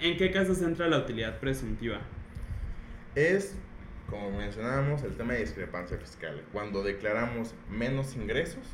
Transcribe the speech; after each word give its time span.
¿en 0.00 0.16
qué 0.16 0.30
casos 0.30 0.62
entra 0.62 0.88
la 0.88 0.98
utilidad 0.98 1.38
presuntiva? 1.38 2.00
Es, 3.14 3.56
como 4.08 4.30
mencionábamos, 4.30 5.02
el 5.02 5.16
tema 5.16 5.34
de 5.34 5.40
discrepancia 5.40 5.96
fiscal. 5.98 6.44
Cuando 6.52 6.82
declaramos 6.82 7.54
menos 7.70 8.14
ingresos, 8.16 8.64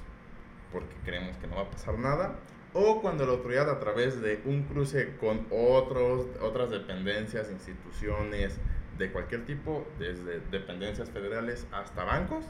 porque 0.73 0.95
creemos 1.05 1.37
que 1.37 1.47
no 1.47 1.57
va 1.57 1.63
a 1.63 1.71
pasar 1.71 1.99
nada, 1.99 2.39
o 2.75 3.01
cuando 3.03 3.27
la 3.27 3.33
autoridad 3.33 3.69
a 3.71 3.79
través 3.79 4.21
de 4.21 4.41
un 4.47 4.63
cruce 4.63 5.17
con 5.17 5.47
otros, 5.51 6.27
otras 6.41 6.71
dependencias, 6.71 7.51
instituciones 7.51 8.59
de 8.99 9.13
cualquier 9.13 9.45
tipo, 9.45 9.87
desde 9.99 10.41
dependencias 10.51 11.11
federales 11.11 11.67
hasta 11.73 12.05
bancos, 12.05 12.45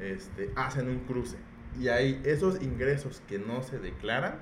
este, 0.00 0.50
hacen 0.56 0.88
un 0.88 1.00
cruce. 1.00 1.36
Y 1.78 1.88
ahí 1.88 2.20
esos 2.24 2.60
ingresos 2.62 3.22
que 3.28 3.38
no 3.38 3.62
se 3.62 3.78
declaran, 3.78 4.40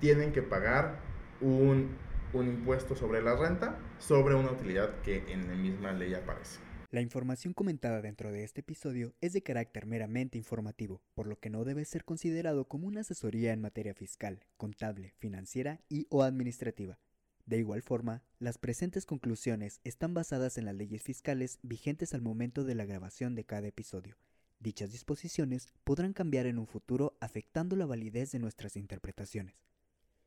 tienen 0.00 0.32
que 0.32 0.42
pagar 0.42 1.00
un, 1.40 1.96
un 2.36 2.48
impuesto 2.48 2.94
sobre 2.94 3.22
la 3.22 3.36
renta 3.36 3.78
sobre 3.98 4.34
una 4.34 4.52
utilidad 4.52 5.00
que 5.02 5.32
en 5.32 5.48
la 5.48 5.54
misma 5.54 5.92
ley 5.92 6.14
aparece. 6.14 6.60
La 6.90 7.00
información 7.00 7.52
comentada 7.52 8.00
dentro 8.00 8.30
de 8.30 8.44
este 8.44 8.60
episodio 8.60 9.12
es 9.20 9.32
de 9.32 9.42
carácter 9.42 9.86
meramente 9.86 10.38
informativo, 10.38 11.02
por 11.14 11.26
lo 11.26 11.38
que 11.38 11.50
no 11.50 11.64
debe 11.64 11.84
ser 11.84 12.04
considerado 12.04 12.68
como 12.68 12.86
una 12.86 13.00
asesoría 13.00 13.52
en 13.52 13.60
materia 13.60 13.92
fiscal, 13.92 14.44
contable, 14.56 15.12
financiera 15.18 15.80
y 15.88 16.06
o 16.10 16.22
administrativa. 16.22 16.98
De 17.44 17.58
igual 17.58 17.82
forma, 17.82 18.22
las 18.38 18.58
presentes 18.58 19.04
conclusiones 19.04 19.80
están 19.84 20.14
basadas 20.14 20.58
en 20.58 20.64
las 20.64 20.74
leyes 20.74 21.02
fiscales 21.02 21.58
vigentes 21.62 22.14
al 22.14 22.22
momento 22.22 22.64
de 22.64 22.74
la 22.74 22.84
grabación 22.84 23.34
de 23.34 23.44
cada 23.44 23.66
episodio. 23.66 24.16
Dichas 24.60 24.92
disposiciones 24.92 25.68
podrán 25.84 26.12
cambiar 26.12 26.46
en 26.46 26.58
un 26.58 26.66
futuro 26.66 27.16
afectando 27.20 27.76
la 27.76 27.86
validez 27.86 28.32
de 28.32 28.38
nuestras 28.38 28.76
interpretaciones 28.76 29.54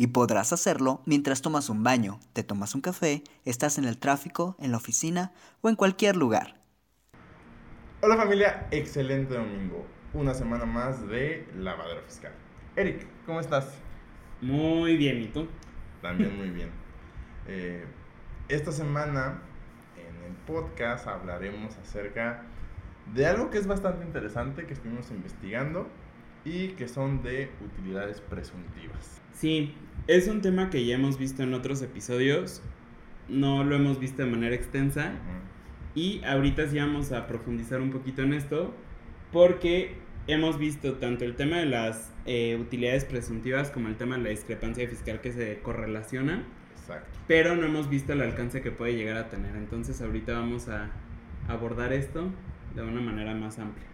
y 0.00 0.06
podrás 0.06 0.54
hacerlo 0.54 1.02
mientras 1.04 1.42
tomas 1.42 1.68
un 1.68 1.84
baño, 1.84 2.20
te 2.32 2.42
tomas 2.42 2.74
un 2.74 2.80
café, 2.80 3.22
estás 3.44 3.76
en 3.76 3.84
el 3.84 3.98
tráfico, 3.98 4.56
en 4.58 4.70
la 4.70 4.78
oficina 4.78 5.34
o 5.60 5.68
en 5.68 5.76
cualquier 5.76 6.16
lugar. 6.16 6.54
Hola 8.00 8.16
familia, 8.16 8.66
excelente 8.70 9.34
domingo. 9.34 9.84
Una 10.14 10.32
semana 10.32 10.64
más 10.64 11.06
de 11.06 11.46
lavadero 11.54 12.00
fiscal. 12.00 12.32
Eric, 12.76 13.06
¿cómo 13.26 13.40
estás? 13.40 13.74
Muy 14.40 14.96
bien, 14.96 15.20
¿y 15.20 15.26
tú? 15.26 15.46
También 16.00 16.34
muy 16.34 16.48
bien. 16.56 16.70
Eh, 17.46 17.84
esta 18.48 18.72
semana 18.72 19.42
en 19.98 20.24
el 20.24 20.32
podcast 20.46 21.08
hablaremos 21.08 21.76
acerca 21.76 22.46
de 23.12 23.26
algo 23.26 23.50
que 23.50 23.58
es 23.58 23.66
bastante 23.66 24.02
interesante 24.06 24.64
que 24.64 24.72
estuvimos 24.72 25.10
investigando 25.10 25.88
y 26.44 26.68
que 26.68 26.88
son 26.88 27.22
de 27.22 27.50
utilidades 27.64 28.20
presuntivas. 28.20 29.20
Sí, 29.32 29.74
es 30.06 30.28
un 30.28 30.40
tema 30.40 30.70
que 30.70 30.84
ya 30.84 30.94
hemos 30.94 31.18
visto 31.18 31.42
en 31.42 31.54
otros 31.54 31.82
episodios, 31.82 32.62
no 33.28 33.64
lo 33.64 33.76
hemos 33.76 33.98
visto 33.98 34.22
de 34.22 34.30
manera 34.30 34.54
extensa 34.54 35.12
y 35.94 36.22
ahorita 36.24 36.68
sí 36.68 36.78
vamos 36.78 37.12
a 37.12 37.26
profundizar 37.26 37.80
un 37.80 37.90
poquito 37.90 38.22
en 38.22 38.34
esto 38.34 38.74
porque 39.32 39.96
hemos 40.26 40.58
visto 40.58 40.94
tanto 40.94 41.24
el 41.24 41.36
tema 41.36 41.58
de 41.58 41.66
las 41.66 42.12
eh, 42.26 42.56
utilidades 42.60 43.04
presuntivas 43.04 43.70
como 43.70 43.88
el 43.88 43.96
tema 43.96 44.16
de 44.16 44.24
la 44.24 44.30
discrepancia 44.30 44.88
fiscal 44.88 45.20
que 45.20 45.32
se 45.32 45.60
correlacionan. 45.60 46.44
Exacto. 46.72 47.18
Pero 47.26 47.56
no 47.56 47.66
hemos 47.66 47.88
visto 47.88 48.12
el 48.12 48.20
alcance 48.20 48.62
que 48.62 48.70
puede 48.70 48.94
llegar 48.94 49.16
a 49.16 49.28
tener. 49.28 49.56
Entonces 49.56 50.00
ahorita 50.02 50.32
vamos 50.32 50.68
a 50.68 50.90
abordar 51.48 51.92
esto 51.92 52.30
de 52.74 52.82
una 52.82 53.00
manera 53.00 53.34
más 53.34 53.58
amplia. 53.58 53.89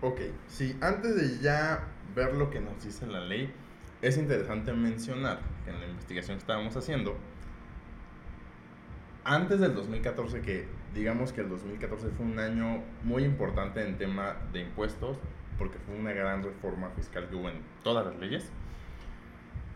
Ok, 0.00 0.20
sí, 0.46 0.76
antes 0.80 1.16
de 1.16 1.42
ya 1.42 1.88
ver 2.14 2.34
lo 2.34 2.50
que 2.50 2.60
nos 2.60 2.84
dice 2.84 3.04
la 3.06 3.20
ley, 3.20 3.52
es 4.00 4.16
interesante 4.16 4.72
mencionar 4.72 5.40
que 5.64 5.70
en 5.70 5.80
la 5.80 5.88
investigación 5.88 6.36
que 6.36 6.42
estábamos 6.42 6.76
haciendo, 6.76 7.16
antes 9.24 9.58
del 9.58 9.74
2014, 9.74 10.40
que 10.40 10.68
digamos 10.94 11.32
que 11.32 11.40
el 11.40 11.48
2014 11.48 12.10
fue 12.10 12.26
un 12.26 12.38
año 12.38 12.84
muy 13.02 13.24
importante 13.24 13.82
en 13.82 13.98
tema 13.98 14.36
de 14.52 14.60
impuestos, 14.60 15.18
porque 15.58 15.78
fue 15.80 15.96
una 15.96 16.12
gran 16.12 16.44
reforma 16.44 16.90
fiscal 16.90 17.28
que 17.28 17.34
hubo 17.34 17.48
en 17.48 17.60
todas 17.82 18.06
las 18.06 18.16
leyes, 18.20 18.52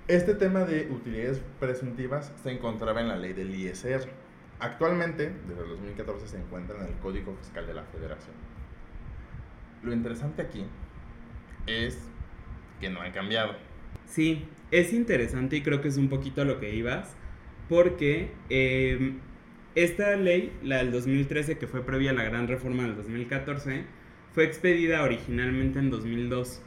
este 0.06 0.34
tema 0.34 0.60
de 0.64 0.88
utilidades 0.90 1.42
presuntivas 1.58 2.32
se 2.42 2.52
encontraba 2.52 3.00
en 3.00 3.08
la 3.08 3.16
ley 3.16 3.32
del 3.32 3.54
ISR. 3.54 4.08
Actualmente, 4.60 5.32
desde 5.48 5.62
el 5.62 5.68
2014, 5.70 6.28
se 6.28 6.38
encuentra 6.38 6.76
en 6.78 6.86
el 6.86 6.94
Código 6.98 7.34
Fiscal 7.36 7.66
de 7.66 7.74
la 7.74 7.82
Federación. 7.84 8.51
Lo 9.82 9.92
interesante 9.92 10.42
aquí 10.42 10.64
es 11.66 11.98
que 12.80 12.90
no 12.90 13.00
han 13.00 13.12
cambiado. 13.12 13.54
Sí, 14.06 14.44
es 14.70 14.92
interesante 14.92 15.56
y 15.56 15.62
creo 15.62 15.80
que 15.80 15.88
es 15.88 15.96
un 15.96 16.08
poquito 16.08 16.42
a 16.42 16.44
lo 16.44 16.60
que 16.60 16.74
ibas, 16.74 17.14
porque 17.68 18.30
em, 18.48 19.18
esta 19.74 20.16
ley, 20.16 20.52
la 20.62 20.78
del 20.78 20.92
2013, 20.92 21.58
que 21.58 21.66
fue 21.66 21.84
previa 21.84 22.10
a 22.10 22.14
la 22.14 22.24
gran 22.24 22.48
reforma 22.48 22.84
del 22.84 22.96
2014, 22.96 23.84
fue 24.32 24.44
expedida 24.44 25.02
originalmente 25.02 25.78
en 25.78 25.90
2002. 25.90 26.62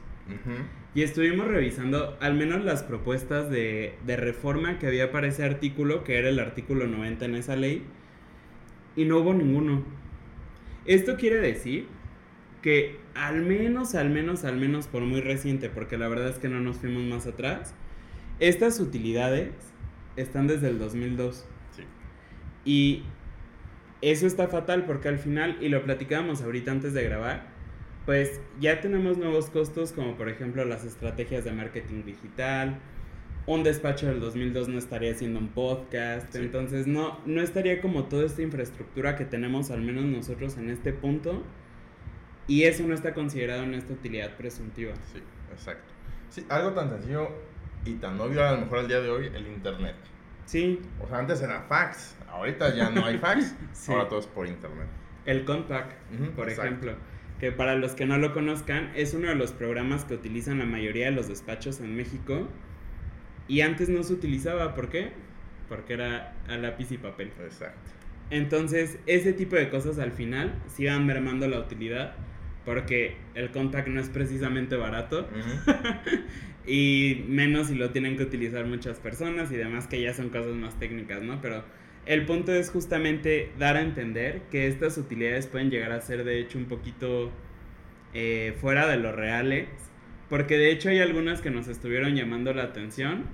Y 0.95 1.03
estuvimos 1.03 1.47
revisando 1.47 2.17
al 2.19 2.33
menos 2.33 2.63
las 2.63 2.81
propuestas 2.81 3.49
de, 3.51 3.95
de, 4.05 4.15
reforma 4.15 4.79
que 4.79 4.87
había 4.87 5.11
para 5.11 5.27
ese 5.27 5.43
artículo, 5.43 6.03
que 6.03 6.17
era 6.17 6.29
el 6.29 6.39
artículo 6.39 6.87
90 6.87 7.25
en 7.25 7.35
esa 7.35 7.55
ley, 7.55 7.83
y 8.95 9.05
no 9.05 9.19
hubo 9.19 9.33
ninguno. 9.33 9.83
Esto 10.85 11.15
quiere 11.17 11.37
decir 11.37 11.87
que 12.65 12.97
al 13.13 13.43
menos, 13.43 13.93
al 13.93 14.09
menos, 14.09 14.43
al 14.43 14.57
menos 14.57 14.87
por 14.87 15.03
muy 15.03 15.21
reciente, 15.21 15.69
porque 15.69 15.99
la 15.99 16.07
verdad 16.07 16.29
es 16.29 16.39
que 16.39 16.49
no 16.49 16.59
nos 16.61 16.77
fuimos 16.77 17.03
más 17.03 17.27
atrás, 17.27 17.75
estas 18.39 18.79
utilidades 18.79 19.51
están 20.15 20.47
desde 20.47 20.69
el 20.69 20.79
2002. 20.79 21.45
Sí. 21.75 21.83
Y 22.65 23.03
eso 24.01 24.25
está 24.25 24.47
fatal 24.47 24.85
porque 24.87 25.09
al 25.09 25.19
final, 25.19 25.59
y 25.61 25.69
lo 25.69 25.83
platicábamos 25.83 26.41
ahorita 26.41 26.71
antes 26.71 26.95
de 26.95 27.03
grabar, 27.03 27.45
pues 28.07 28.41
ya 28.59 28.81
tenemos 28.81 29.19
nuevos 29.19 29.51
costos 29.51 29.91
como 29.91 30.17
por 30.17 30.27
ejemplo 30.27 30.65
las 30.65 30.85
estrategias 30.85 31.45
de 31.45 31.51
marketing 31.51 32.01
digital, 32.03 32.79
un 33.45 33.61
despacho 33.61 34.07
del 34.07 34.19
2002 34.19 34.69
no 34.69 34.79
estaría 34.79 35.11
haciendo 35.11 35.37
un 35.37 35.49
podcast, 35.49 36.33
entonces 36.35 36.87
no, 36.87 37.19
no 37.27 37.43
estaría 37.43 37.79
como 37.79 38.05
toda 38.05 38.25
esta 38.25 38.41
infraestructura 38.41 39.15
que 39.15 39.25
tenemos 39.25 39.69
al 39.69 39.83
menos 39.83 40.05
nosotros 40.05 40.57
en 40.57 40.71
este 40.71 40.93
punto 40.93 41.43
y 42.47 42.63
eso 42.63 42.83
no 42.87 42.93
está 42.93 43.13
considerado 43.13 43.63
en 43.63 43.73
esta 43.73 43.93
utilidad 43.93 44.35
presuntiva. 44.35 44.93
Sí, 45.11 45.21
exacto. 45.51 45.93
Sí, 46.29 46.45
algo 46.49 46.71
tan 46.71 46.89
sencillo 46.89 47.29
y 47.85 47.93
tan 47.95 48.19
obvio 48.19 48.45
a 48.45 48.53
lo 48.53 48.61
mejor 48.61 48.79
al 48.79 48.87
día 48.87 49.01
de 49.01 49.09
hoy, 49.09 49.27
el 49.27 49.47
internet. 49.47 49.95
Sí. 50.45 50.79
O 51.01 51.07
sea, 51.07 51.19
antes 51.19 51.41
era 51.41 51.61
fax, 51.61 52.15
ahorita 52.29 52.75
ya 52.75 52.89
no 52.89 53.05
hay 53.05 53.17
fax, 53.17 53.55
ahora 53.89 54.07
todo 54.07 54.19
es 54.19 54.27
por 54.27 54.47
internet. 54.47 54.87
El 55.25 55.43
Compact, 55.43 55.91
por 56.35 56.49
ejemplo, 56.49 56.93
que 57.39 57.51
para 57.51 57.75
los 57.75 57.93
que 57.93 58.05
no 58.05 58.17
lo 58.19 58.31
conozcan, 58.31 58.91
es 58.95 59.15
uno 59.15 59.29
de 59.29 59.35
los 59.35 59.53
programas 59.53 60.05
que 60.05 60.13
utilizan 60.13 60.59
la 60.59 60.65
mayoría 60.65 61.05
de 61.05 61.11
los 61.11 61.27
despachos 61.27 61.79
en 61.79 61.95
México. 61.95 62.47
Y 63.47 63.61
antes 63.61 63.89
no 63.89 64.03
se 64.03 64.13
utilizaba, 64.13 64.75
¿por 64.75 64.89
qué? 64.89 65.13
Porque 65.67 65.93
era 65.93 66.35
a 66.47 66.57
lápiz 66.57 66.91
y 66.91 66.97
papel. 66.97 67.31
Exacto. 67.43 67.91
Entonces, 68.29 68.99
ese 69.07 69.33
tipo 69.33 69.55
de 69.55 69.69
cosas 69.69 69.97
al 69.97 70.11
final 70.11 70.53
sí 70.67 70.85
van 70.85 71.05
mermando 71.05 71.47
la 71.47 71.59
utilidad 71.59 72.15
porque 72.65 73.15
el 73.35 73.51
contact 73.51 73.87
no 73.87 74.01
es 74.01 74.09
precisamente 74.09 74.75
barato 74.75 75.29
y 76.67 77.23
menos 77.27 77.67
si 77.67 77.75
lo 77.75 77.91
tienen 77.91 78.17
que 78.17 78.23
utilizar 78.23 78.65
muchas 78.65 78.99
personas 78.99 79.51
y 79.51 79.55
demás 79.55 79.87
que 79.87 80.01
ya 80.01 80.13
son 80.13 80.29
cosas 80.29 80.55
más 80.55 80.77
técnicas, 80.79 81.21
¿no? 81.21 81.39
Pero 81.41 81.63
el 82.05 82.25
punto 82.25 82.53
es 82.53 82.69
justamente 82.69 83.51
dar 83.57 83.77
a 83.77 83.81
entender 83.81 84.41
que 84.51 84.67
estas 84.67 84.97
utilidades 84.97 85.47
pueden 85.47 85.69
llegar 85.69 85.91
a 85.91 86.01
ser 86.01 86.23
de 86.23 86.39
hecho 86.39 86.57
un 86.57 86.65
poquito 86.65 87.31
eh, 88.13 88.55
fuera 88.59 88.87
de 88.87 88.97
lo 88.97 89.11
reales, 89.11 89.67
porque 90.29 90.57
de 90.57 90.71
hecho 90.71 90.89
hay 90.89 90.99
algunas 90.99 91.41
que 91.41 91.51
nos 91.51 91.67
estuvieron 91.67 92.15
llamando 92.15 92.53
la 92.53 92.63
atención, 92.63 93.25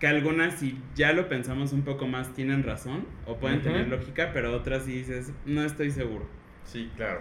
que 0.00 0.06
algunas 0.06 0.58
si 0.58 0.80
ya 0.94 1.12
lo 1.12 1.28
pensamos 1.28 1.72
un 1.72 1.82
poco 1.82 2.06
más 2.06 2.32
tienen 2.34 2.62
razón 2.62 3.06
o 3.26 3.36
pueden 3.36 3.62
tener 3.62 3.88
lógica, 3.88 4.30
pero 4.32 4.54
otras 4.54 4.84
sí 4.84 4.92
dices, 4.92 5.32
no 5.44 5.62
estoy 5.62 5.90
seguro. 5.90 6.26
Sí, 6.64 6.90
claro. 6.96 7.20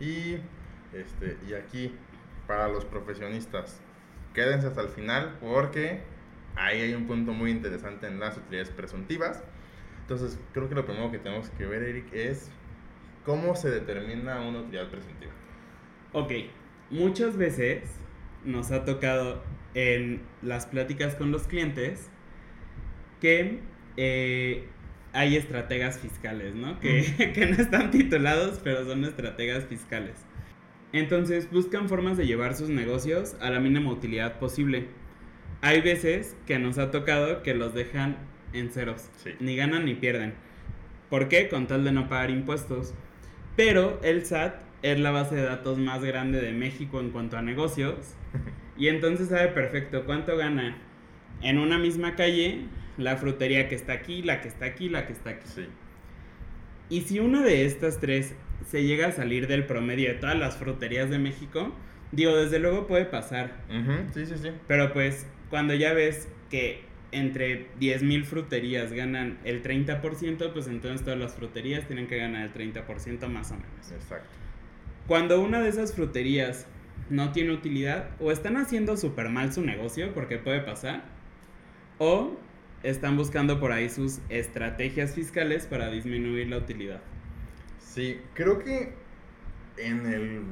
Y 0.00 0.36
este, 0.92 1.36
y 1.48 1.54
aquí, 1.54 1.94
para 2.46 2.68
los 2.68 2.84
profesionistas, 2.84 3.80
quédense 4.34 4.68
hasta 4.68 4.82
el 4.82 4.88
final 4.88 5.36
porque 5.40 6.00
ahí 6.56 6.80
hay 6.80 6.94
un 6.94 7.06
punto 7.06 7.32
muy 7.32 7.50
interesante 7.50 8.06
en 8.06 8.20
las 8.20 8.36
utilidades 8.36 8.70
presuntivas. 8.70 9.42
Entonces, 10.02 10.38
creo 10.52 10.68
que 10.68 10.74
lo 10.74 10.86
primero 10.86 11.10
que 11.10 11.18
tenemos 11.18 11.50
que 11.50 11.66
ver, 11.66 11.82
Eric, 11.82 12.12
es 12.12 12.50
cómo 13.24 13.54
se 13.56 13.70
determina 13.70 14.40
una 14.40 14.60
utilidad 14.60 14.90
presuntiva. 14.90 15.32
Ok, 16.12 16.32
muchas 16.90 17.36
veces 17.36 17.82
nos 18.44 18.70
ha 18.70 18.84
tocado 18.84 19.42
en 19.74 20.22
las 20.42 20.66
pláticas 20.66 21.14
con 21.14 21.30
los 21.30 21.46
clientes 21.46 22.08
que 23.20 23.60
eh, 23.96 24.66
hay 25.12 25.36
estrategas 25.36 25.98
fiscales, 25.98 26.54
¿no? 26.54 26.80
Que, 26.80 27.32
que 27.34 27.46
no 27.46 27.56
están 27.56 27.90
titulados, 27.90 28.60
pero 28.64 28.84
son 28.86 29.04
estrategas 29.04 29.64
fiscales. 29.64 30.24
Entonces 30.92 31.50
buscan 31.50 31.88
formas 31.88 32.16
de 32.16 32.26
llevar 32.26 32.54
sus 32.54 32.70
negocios 32.70 33.36
a 33.40 33.50
la 33.50 33.60
mínima 33.60 33.90
utilidad 33.90 34.38
posible. 34.38 34.86
Hay 35.60 35.80
veces 35.80 36.36
que 36.46 36.58
nos 36.58 36.78
ha 36.78 36.90
tocado 36.90 37.42
que 37.42 37.54
los 37.54 37.74
dejan 37.74 38.16
en 38.52 38.70
ceros. 38.70 39.08
Sí. 39.16 39.32
Ni 39.40 39.56
ganan 39.56 39.84
ni 39.84 39.94
pierden. 39.94 40.34
¿Por 41.10 41.28
qué? 41.28 41.48
Con 41.48 41.66
tal 41.66 41.84
de 41.84 41.92
no 41.92 42.08
pagar 42.08 42.30
impuestos. 42.30 42.94
Pero 43.56 44.00
el 44.02 44.24
SAT 44.24 44.62
es 44.82 44.98
la 45.00 45.10
base 45.10 45.34
de 45.34 45.42
datos 45.42 45.78
más 45.78 46.02
grande 46.04 46.40
de 46.40 46.52
México 46.52 47.00
en 47.00 47.10
cuanto 47.10 47.36
a 47.36 47.42
negocios. 47.42 48.14
Y 48.78 48.86
entonces 48.86 49.30
sabe 49.30 49.48
perfecto 49.48 50.04
cuánto 50.04 50.36
gana 50.36 50.76
en 51.42 51.58
una 51.58 51.78
misma 51.78 52.14
calle 52.14 52.66
la 52.96 53.16
frutería 53.16 53.68
que 53.68 53.74
está 53.74 53.92
aquí, 53.92 54.22
la 54.22 54.40
que 54.40 54.46
está 54.46 54.66
aquí, 54.66 54.88
la 54.88 55.04
que 55.04 55.14
está 55.14 55.30
aquí. 55.30 55.46
Sí. 55.46 55.66
Y 56.88 57.02
si 57.02 57.20
una 57.20 57.42
de 57.42 57.66
estas 57.66 58.00
tres 58.00 58.34
se 58.66 58.84
llega 58.84 59.08
a 59.08 59.12
salir 59.12 59.46
del 59.46 59.66
promedio 59.66 60.08
de 60.08 60.14
todas 60.14 60.36
las 60.36 60.56
fruterías 60.56 61.10
de 61.10 61.18
México, 61.18 61.72
digo, 62.12 62.36
desde 62.36 62.58
luego 62.58 62.86
puede 62.86 63.04
pasar. 63.04 63.52
Sí, 64.14 64.26
sí, 64.26 64.34
sí. 64.40 64.50
Pero 64.66 64.92
pues 64.92 65.26
cuando 65.50 65.74
ya 65.74 65.92
ves 65.92 66.28
que 66.50 66.82
entre 67.10 67.68
10.000 67.78 68.24
fruterías 68.24 68.92
ganan 68.92 69.38
el 69.44 69.62
30%, 69.62 70.52
pues 70.52 70.66
entonces 70.66 71.02
todas 71.02 71.18
las 71.18 71.34
fruterías 71.34 71.86
tienen 71.86 72.06
que 72.06 72.18
ganar 72.18 72.42
el 72.42 72.52
30% 72.52 73.28
más 73.28 73.50
o 73.50 73.54
menos. 73.54 73.92
Exacto. 73.92 74.28
Cuando 75.06 75.40
una 75.40 75.60
de 75.60 75.70
esas 75.70 75.94
fruterías 75.94 76.66
no 77.08 77.32
tiene 77.32 77.52
utilidad, 77.52 78.10
o 78.20 78.30
están 78.30 78.58
haciendo 78.58 78.96
súper 78.98 79.30
mal 79.30 79.52
su 79.52 79.62
negocio, 79.62 80.12
porque 80.12 80.36
puede 80.36 80.60
pasar, 80.60 81.04
o 81.96 82.36
están 82.82 83.16
buscando 83.16 83.60
por 83.60 83.72
ahí 83.72 83.88
sus 83.88 84.20
estrategias 84.28 85.14
fiscales 85.14 85.66
para 85.66 85.90
disminuir 85.90 86.48
la 86.48 86.58
utilidad. 86.58 87.00
Sí, 87.78 88.20
creo 88.34 88.58
que 88.58 88.94
en 89.76 90.06
el, 90.06 90.42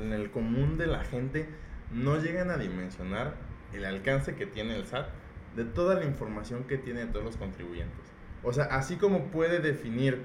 en 0.00 0.12
el 0.12 0.30
común 0.30 0.78
de 0.78 0.86
la 0.86 1.04
gente 1.04 1.46
no 1.92 2.20
llegan 2.20 2.50
a 2.50 2.56
dimensionar 2.56 3.34
el 3.72 3.84
alcance 3.84 4.34
que 4.34 4.46
tiene 4.46 4.76
el 4.76 4.86
SAT 4.86 5.08
de 5.56 5.64
toda 5.64 5.94
la 5.94 6.04
información 6.04 6.64
que 6.64 6.78
tiene 6.78 7.06
todos 7.06 7.24
los 7.24 7.36
contribuyentes. 7.36 8.06
O 8.42 8.52
sea, 8.52 8.64
así 8.64 8.96
como 8.96 9.30
puede 9.30 9.60
definir 9.60 10.22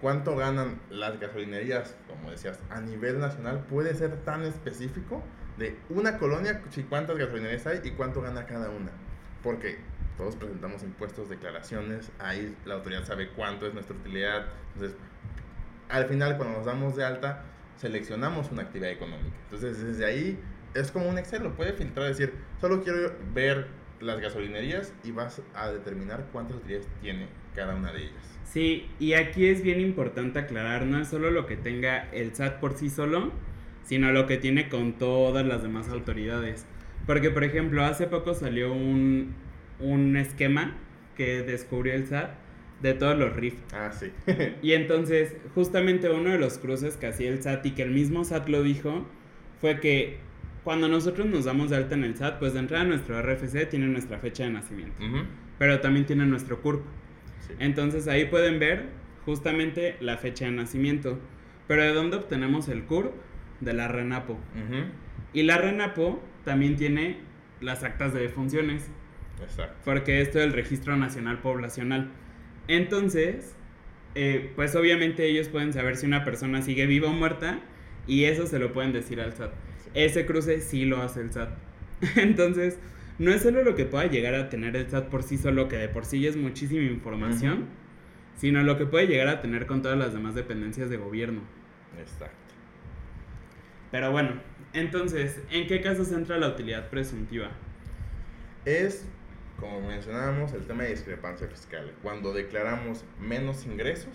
cuánto 0.00 0.36
ganan 0.36 0.78
las 0.90 1.18
gasolinerías, 1.18 1.96
como 2.08 2.30
decías, 2.30 2.58
a 2.70 2.80
nivel 2.80 3.18
nacional, 3.18 3.64
puede 3.68 3.94
ser 3.94 4.16
tan 4.24 4.42
específico 4.42 5.22
de 5.56 5.76
una 5.88 6.18
colonia, 6.18 6.62
si 6.70 6.82
cuántas 6.82 7.16
gasolinerías 7.16 7.66
hay 7.66 7.80
y 7.84 7.92
cuánto 7.92 8.20
gana 8.20 8.46
cada 8.46 8.68
una. 8.70 8.90
Porque 9.42 9.78
todos 10.16 10.36
presentamos 10.36 10.82
impuestos, 10.82 11.28
declaraciones, 11.28 12.10
ahí 12.18 12.56
la 12.64 12.74
autoridad 12.74 13.04
sabe 13.04 13.28
cuánto 13.30 13.66
es 13.66 13.74
nuestra 13.74 13.94
utilidad. 13.96 14.46
Entonces, 14.74 14.96
al 15.88 16.06
final, 16.06 16.36
cuando 16.36 16.58
nos 16.58 16.66
damos 16.66 16.96
de 16.96 17.04
alta, 17.04 17.44
seleccionamos 17.76 18.50
una 18.50 18.62
actividad 18.62 18.90
económica. 18.90 19.36
Entonces, 19.44 19.82
desde 19.82 20.04
ahí 20.04 20.40
es 20.74 20.90
como 20.90 21.08
un 21.08 21.18
Excel, 21.18 21.42
lo 21.42 21.54
puede 21.54 21.72
filtrar, 21.72 22.08
decir, 22.08 22.34
solo 22.60 22.82
quiero 22.82 23.12
ver 23.34 23.68
las 24.00 24.20
gasolinerías 24.20 24.92
y 25.04 25.12
vas 25.12 25.42
a 25.54 25.70
determinar 25.70 26.26
cuántas 26.32 26.58
utilidades 26.58 26.88
tiene 27.00 27.28
cada 27.54 27.74
una 27.74 27.92
de 27.92 28.02
ellas. 28.02 28.38
Sí, 28.44 28.90
y 28.98 29.14
aquí 29.14 29.48
es 29.48 29.62
bien 29.62 29.80
importante 29.80 30.38
aclarar, 30.38 30.86
no 30.86 31.00
es 31.00 31.08
solo 31.08 31.30
lo 31.30 31.46
que 31.46 31.56
tenga 31.56 32.10
el 32.10 32.34
SAT 32.34 32.60
por 32.60 32.74
sí 32.74 32.90
solo, 32.90 33.32
sino 33.82 34.12
lo 34.12 34.26
que 34.26 34.36
tiene 34.36 34.68
con 34.68 34.94
todas 34.98 35.46
las 35.46 35.62
demás 35.62 35.88
autoridades. 35.88 36.66
Porque, 37.06 37.30
por 37.30 37.44
ejemplo, 37.44 37.84
hace 37.84 38.06
poco 38.06 38.34
salió 38.34 38.72
un, 38.72 39.34
un 39.80 40.16
esquema 40.16 40.74
que 41.16 41.42
descubrió 41.42 41.94
el 41.94 42.06
SAT 42.06 42.30
de 42.82 42.94
todos 42.94 43.18
los 43.18 43.34
RIF. 43.34 43.54
Ah, 43.72 43.90
sí. 43.92 44.10
Y 44.62 44.72
entonces, 44.72 45.36
justamente 45.54 46.10
uno 46.10 46.30
de 46.30 46.38
los 46.38 46.58
cruces 46.58 46.96
que 46.96 47.06
hacía 47.06 47.30
el 47.30 47.42
SAT 47.42 47.66
y 47.66 47.70
que 47.72 47.82
el 47.82 47.90
mismo 47.90 48.24
SAT 48.24 48.48
lo 48.48 48.62
dijo, 48.62 49.06
fue 49.60 49.80
que 49.80 50.18
cuando 50.64 50.88
nosotros 50.88 51.26
nos 51.26 51.44
damos 51.44 51.70
de 51.70 51.76
alta 51.76 51.94
en 51.94 52.04
el 52.04 52.16
SAT, 52.16 52.38
pues 52.38 52.52
de 52.52 52.58
entrada 52.60 52.84
nuestro 52.84 53.20
RFC 53.22 53.68
tiene 53.68 53.86
nuestra 53.86 54.18
fecha 54.18 54.44
de 54.44 54.50
nacimiento, 54.50 55.00
pero 55.58 55.80
también 55.80 56.06
tiene 56.06 56.26
nuestro 56.26 56.60
CURP. 56.60 56.84
sí. 57.46 57.54
Entonces 57.60 58.08
ahí 58.08 58.26
pueden 58.26 58.58
ver 58.58 58.86
justamente 59.24 59.96
la 60.00 60.16
fecha 60.18 60.44
de 60.46 60.52
nacimiento. 60.52 61.18
Pero 61.66 61.82
¿de 61.82 61.92
dónde 61.92 62.16
obtenemos 62.16 62.68
el 62.68 62.84
CURP? 62.84 63.12
De 63.60 63.72
la 63.72 63.88
RENAPO. 63.88 64.38
Y 65.32 65.42
la 65.44 65.58
RENAPO 65.58 66.22
también 66.44 66.76
tiene 66.76 67.18
las 67.60 67.82
actas 67.84 68.12
de 68.12 68.20
defunciones, 68.20 68.90
Exacto. 69.42 69.74
porque 69.84 70.20
esto 70.20 70.38
es 70.38 70.46
el 70.46 70.52
Registro 70.52 70.96
Nacional 70.96 71.40
Poblacional. 71.40 72.10
Entonces, 72.68 73.54
eh, 74.14 74.52
pues 74.56 74.74
obviamente 74.74 75.26
ellos 75.26 75.48
pueden 75.48 75.72
saber 75.72 75.96
si 75.96 76.06
una 76.06 76.24
persona 76.24 76.62
sigue 76.62 76.86
viva 76.86 77.08
o 77.08 77.12
muerta 77.12 77.60
y 78.06 78.24
eso 78.24 78.46
se 78.46 78.58
lo 78.58 78.72
pueden 78.72 78.92
decir 78.92 79.20
al 79.20 79.32
SAT. 79.34 79.52
Sí. 79.84 79.90
Ese 79.94 80.26
cruce 80.26 80.60
sí 80.60 80.84
lo 80.84 81.02
hace 81.02 81.20
el 81.20 81.32
SAT. 81.32 81.50
Entonces, 82.16 82.78
no 83.18 83.30
es 83.30 83.42
solo 83.42 83.62
lo 83.62 83.74
que 83.74 83.84
pueda 83.84 84.06
llegar 84.06 84.34
a 84.34 84.48
tener 84.48 84.76
el 84.76 84.88
SAT 84.88 85.08
por 85.08 85.22
sí 85.22 85.38
solo, 85.38 85.68
que 85.68 85.76
de 85.76 85.88
por 85.88 86.04
sí 86.04 86.20
ya 86.20 86.28
es 86.28 86.36
muchísima 86.36 86.82
información, 86.82 87.66
sino 88.36 88.62
lo 88.62 88.76
que 88.76 88.86
puede 88.86 89.06
llegar 89.06 89.28
a 89.28 89.40
tener 89.40 89.66
con 89.66 89.82
todas 89.82 89.98
las 89.98 90.12
demás 90.12 90.34
dependencias 90.34 90.90
de 90.90 90.96
gobierno. 90.96 91.40
Exacto. 91.98 92.36
Pero 93.90 94.12
bueno, 94.12 94.40
entonces, 94.72 95.40
¿en 95.50 95.66
qué 95.66 95.80
casos 95.80 96.12
entra 96.12 96.36
la 96.36 96.48
utilidad 96.48 96.90
presuntiva? 96.90 97.50
Es, 98.66 99.08
como 99.58 99.80
mencionábamos, 99.80 100.52
el 100.52 100.66
tema 100.66 100.84
de 100.84 100.90
discrepancia 100.90 101.48
fiscal. 101.48 101.94
Cuando 102.02 102.32
declaramos 102.32 103.04
menos 103.20 103.66
ingresos, 103.66 104.14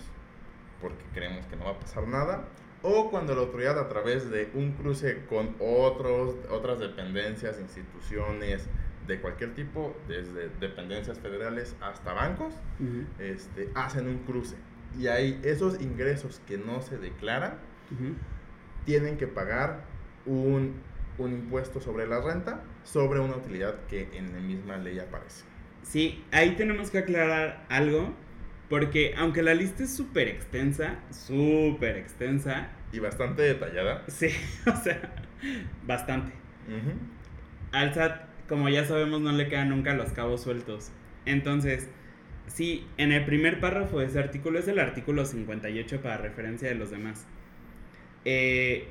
porque 0.81 1.03
creemos 1.13 1.45
que 1.47 1.55
no 1.55 1.65
va 1.65 1.71
a 1.71 1.79
pasar 1.79 2.07
nada, 2.07 2.47
o 2.83 3.09
cuando 3.11 3.35
la 3.35 3.41
autoridad 3.41 3.77
a 3.79 3.88
través 3.88 4.29
de 4.29 4.49
un 4.55 4.71
cruce 4.73 5.25
con 5.25 5.55
otros, 5.59 6.35
otras 6.49 6.79
dependencias, 6.79 7.59
instituciones 7.59 8.67
de 9.07 9.19
cualquier 9.19 9.53
tipo, 9.53 9.95
desde 10.07 10.49
dependencias 10.59 11.19
federales 11.19 11.75
hasta 11.81 12.13
bancos, 12.13 12.53
este, 13.19 13.69
hacen 13.75 14.07
un 14.07 14.19
cruce. 14.19 14.55
Y 14.97 15.07
ahí 15.07 15.39
esos 15.43 15.79
ingresos 15.81 16.41
que 16.47 16.57
no 16.57 16.81
se 16.81 16.97
declaran 16.97 17.60
tienen 18.86 19.17
que 19.17 19.27
pagar 19.27 19.86
un, 20.25 20.75
un 21.17 21.33
impuesto 21.33 21.81
sobre 21.81 22.07
la 22.07 22.21
renta 22.21 22.63
sobre 22.83 23.19
una 23.19 23.35
utilidad 23.38 23.85
que 23.88 24.09
en 24.17 24.33
la 24.33 24.39
misma 24.39 24.77
ley 24.77 25.00
aparece. 25.00 25.45
Sí, 25.83 26.23
ahí 26.31 26.55
tenemos 26.55 26.91
que 26.91 27.00
aclarar 27.00 27.65
algo, 27.69 28.13
porque 28.69 29.13
aunque 29.17 29.43
la 29.43 29.53
lista 29.53 29.83
es 29.83 29.95
súper 29.95 30.27
extensa, 30.27 31.00
súper 31.11 31.97
extensa, 31.97 32.69
Y 32.91 33.00
bastante 33.00 33.41
detallada. 33.43 34.05
sí, 34.07 34.29
o 34.67 34.75
sea, 34.75 35.13
bastante. 35.85 36.33
Ujú. 36.67 36.93
Al 37.71 37.93
SAT, 37.93 38.47
como 38.47 38.69
ya 38.69 38.85
sabemos, 38.85 39.21
no 39.21 39.31
le 39.31 39.47
quedan 39.50 39.69
nunca 39.69 39.93
los 39.93 40.11
cabos 40.13 40.41
sueltos. 40.43 40.91
Entonces, 41.25 41.89
sí, 42.47 42.88
en 42.97 43.11
el 43.11 43.25
primer 43.25 43.59
párrafo 43.59 44.00
de 44.00 44.07
ese 44.07 44.19
artículo 44.19 44.59
es 44.59 44.67
el 44.67 44.79
artículo 44.79 45.25
58 45.25 46.01
para 46.01 46.17
referencia 46.17 46.69
de 46.69 46.75
los 46.75 46.91
demás. 46.91 47.27
Eh, 48.25 48.88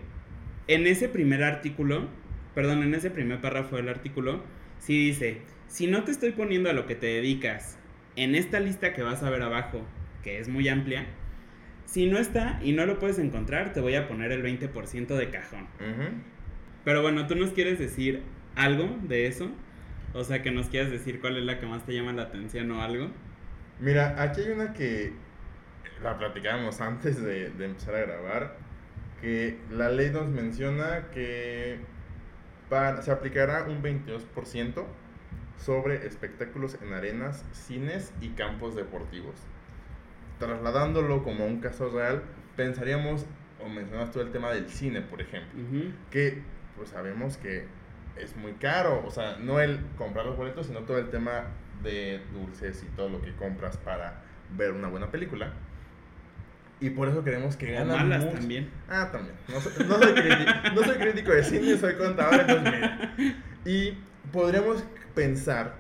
en 0.69 0.87
ese 0.87 1.09
primer 1.09 1.43
artículo, 1.45 2.09
perdón, 2.55 2.83
en 2.83 2.95
ese 2.95 3.11
primer 3.11 3.41
párrafo 3.41 3.77
del 3.77 3.89
artículo, 3.89 4.43
sí 4.79 5.07
dice, 5.07 5.43
si 5.69 5.87
no 5.87 6.05
te 6.05 6.11
estoy 6.11 6.33
poniendo 6.33 6.71
a 6.71 6.73
lo 6.73 6.87
que 6.87 6.95
te 6.95 7.07
dedicas 7.07 7.79
en 8.17 8.35
esta 8.35 8.61
lista 8.61 8.93
que 8.93 9.03
vas 9.03 9.23
a 9.23 9.31
ver 9.31 9.43
abajo, 9.43 9.83
que 10.23 10.39
es 10.39 10.49
muy 10.49 10.69
amplia, 10.69 11.07
si 11.85 12.07
no 12.07 12.19
está 12.19 12.61
y 12.63 12.73
no 12.73 12.87
lo 12.87 12.99
puedes 12.99 13.19
encontrar, 13.19 13.73
te 13.73 13.81
voy 13.81 13.95
a 13.95 14.07
poner 14.07 14.33
el 14.33 14.43
20% 14.43 15.17
de 15.17 15.31
cajón. 15.31 15.67
Pero 16.85 17.03
bueno, 17.03 17.27
¿tú 17.27 17.35
nos 17.35 17.51
quieres 17.51 17.79
decir 17.79 18.23
algo 18.55 18.97
de 19.03 19.27
eso? 19.27 19.51
O 20.13 20.25
sea, 20.25 20.43
que 20.43 20.51
nos 20.51 20.69
quieras 20.69 20.91
decir 20.91 21.21
cuál 21.21 21.37
es 21.37 21.45
la 21.45 21.59
que 21.59 21.67
más 21.67 21.85
te 21.85 21.95
llama 21.95 22.13
la 22.13 22.23
atención 22.23 22.71
o 22.73 22.83
algo. 22.83 23.11
Mira, 23.81 24.23
aquí 24.23 24.43
hay 24.43 24.51
una 24.51 24.73
que 24.73 25.13
la 26.03 26.19
platicábamos 26.19 26.81
antes 26.81 27.23
de, 27.23 27.51
de 27.51 27.65
empezar 27.65 27.95
a 27.95 28.01
grabar, 28.01 28.57
que 29.21 29.59
la 29.71 29.91
ley 29.91 30.11
nos 30.11 30.29
menciona 30.29 31.11
que 31.13 31.79
para- 32.71 33.03
se 33.03 33.11
aplicará 33.11 33.65
un 33.65 33.83
22% 33.83 34.87
sobre 35.59 36.07
espectáculos 36.07 36.79
en 36.81 36.95
arenas, 36.95 37.45
cines 37.53 38.15
y 38.23 38.31
campos 38.31 38.75
deportivos. 38.75 39.35
Trasladándolo 40.39 41.23
como 41.23 41.45
a 41.45 41.47
un 41.47 41.61
caso 41.61 41.91
real, 41.91 42.23
pensaríamos, 42.57 43.27
o 43.63 43.69
mencionas 43.69 44.11
tú 44.11 44.21
el 44.21 44.31
tema 44.33 44.51
del 44.53 44.71
cine, 44.71 45.03
por 45.03 45.21
ejemplo, 45.21 45.61
que 46.11 46.43
pues 46.77 46.89
sabemos 46.89 47.37
que 47.37 47.67
es 48.17 48.35
muy 48.37 48.53
caro, 48.53 49.05
o 49.07 49.11
sea, 49.11 49.37
no 49.37 49.61
el 49.61 49.81
comprar 49.99 50.25
los 50.25 50.37
boletos, 50.39 50.67
sino 50.67 50.81
todo 50.81 50.97
el 50.99 51.11
tema 51.11 51.49
de 51.83 52.23
dulces 52.33 52.83
y 52.83 52.87
todo 52.97 53.11
lo 53.11 53.21
que 53.21 53.35
compras 53.35 53.77
para, 53.77 54.23
ver 54.57 54.73
una 54.73 54.89
buena 54.89 55.11
película. 55.11 55.53
Y 56.81 56.91
por 56.91 57.09
eso 57.09 57.23
queremos 57.23 57.57
que 57.57 57.71
O 57.73 57.79
ganen 57.87 57.89
malas 58.09 58.25
mucho. 58.25 58.39
también. 58.39 58.71
Ah, 58.89 59.09
también. 59.13 59.35
No 59.49 59.61
soy, 59.61 59.73
no 59.87 59.99
soy 59.99 60.15
crítico, 60.15 60.53
no 60.75 60.83
soy 60.85 60.97
crítico 60.97 61.31
de 61.33 61.45
cine, 61.45 61.77
soy 61.77 61.95
contador. 61.97 62.41
Entonces, 62.41 62.73
mira. 62.73 63.15
Y 63.67 63.99
podríamos 64.33 64.83
pensar 65.15 65.75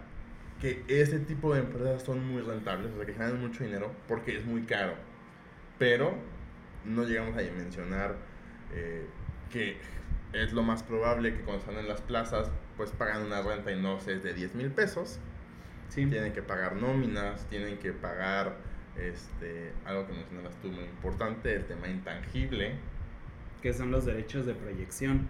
que 0.60 0.84
ese 0.88 1.18
tipo 1.20 1.54
de 1.54 1.60
empresas 1.60 2.02
son 2.02 2.22
muy 2.26 2.42
rentables, 2.42 2.92
o 2.92 2.96
sea, 2.96 3.06
que 3.06 3.14
generan 3.14 3.40
mucho 3.40 3.64
dinero 3.64 3.92
porque 4.06 4.36
es 4.36 4.44
muy 4.44 4.62
caro. 4.64 4.94
Pero 5.78 6.14
no 6.84 7.04
llegamos 7.04 7.34
a 7.36 7.40
dimensionar 7.40 8.16
eh, 8.74 9.06
que 9.50 9.78
es 10.34 10.52
lo 10.52 10.62
más 10.62 10.82
probable 10.82 11.32
que 11.34 11.40
cuando 11.40 11.60
están 11.60 11.78
en 11.78 11.88
las 11.88 12.02
plazas, 12.02 12.50
pues 12.76 12.90
pagan 12.90 13.22
una 13.22 13.40
renta 13.42 13.72
y 13.72 13.80
no 13.80 13.98
sé, 14.00 14.14
es 14.14 14.22
de 14.22 14.34
10 14.34 14.54
mil 14.54 14.70
pesos. 14.70 15.18
Sí. 15.88 16.04
Tienen 16.06 16.32
que 16.34 16.42
pagar 16.42 16.76
nóminas, 16.76 17.46
tienen 17.48 17.78
que 17.78 17.92
pagar 17.92 18.56
este, 19.08 19.72
algo 19.84 20.06
que 20.06 20.12
mencionabas 20.14 20.54
tú 20.60 20.68
muy 20.68 20.84
importante, 20.84 21.54
el 21.54 21.64
tema 21.66 21.88
intangible. 21.88 22.74
que 23.62 23.72
son 23.74 23.90
los 23.90 24.04
derechos 24.06 24.46
de 24.46 24.54
proyección. 24.54 25.28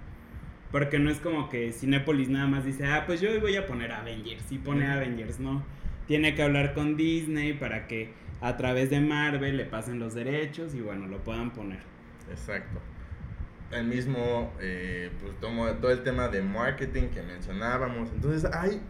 Porque 0.70 0.98
no 1.00 1.10
es 1.10 1.18
como 1.18 1.48
que 1.48 1.72
Cinépolis 1.72 2.28
nada 2.28 2.46
más 2.46 2.64
dice, 2.64 2.86
ah, 2.86 3.04
pues 3.06 3.20
yo 3.20 3.30
hoy 3.30 3.38
voy 3.38 3.56
a 3.56 3.66
poner 3.66 3.92
Avengers 3.92 4.52
y 4.52 4.58
pone 4.58 4.84
Ujú. 4.84 4.92
Avengers, 4.92 5.40
no. 5.40 5.64
Tiene 6.06 6.34
que 6.34 6.42
hablar 6.42 6.74
con 6.74 6.96
Disney 6.96 7.54
para 7.54 7.86
que 7.88 8.14
a 8.40 8.56
través 8.56 8.90
de 8.90 9.00
Marvel 9.00 9.56
le 9.56 9.64
pasen 9.66 9.98
los 9.98 10.14
derechos 10.14 10.74
y 10.74 10.80
bueno, 10.80 11.06
lo 11.08 11.18
puedan 11.24 11.52
poner. 11.52 11.80
Exacto. 12.30 12.80
El 13.70 13.86
mismo, 13.86 14.52
eh, 14.60 15.10
pues 15.20 15.38
tomo 15.40 15.68
todo 15.74 15.92
el 15.92 16.02
tema 16.02 16.28
de 16.28 16.42
marketing 16.42 17.08
que 17.10 17.22
mencionábamos. 17.22 18.10
Entonces 18.12 18.50
hay 18.52 18.80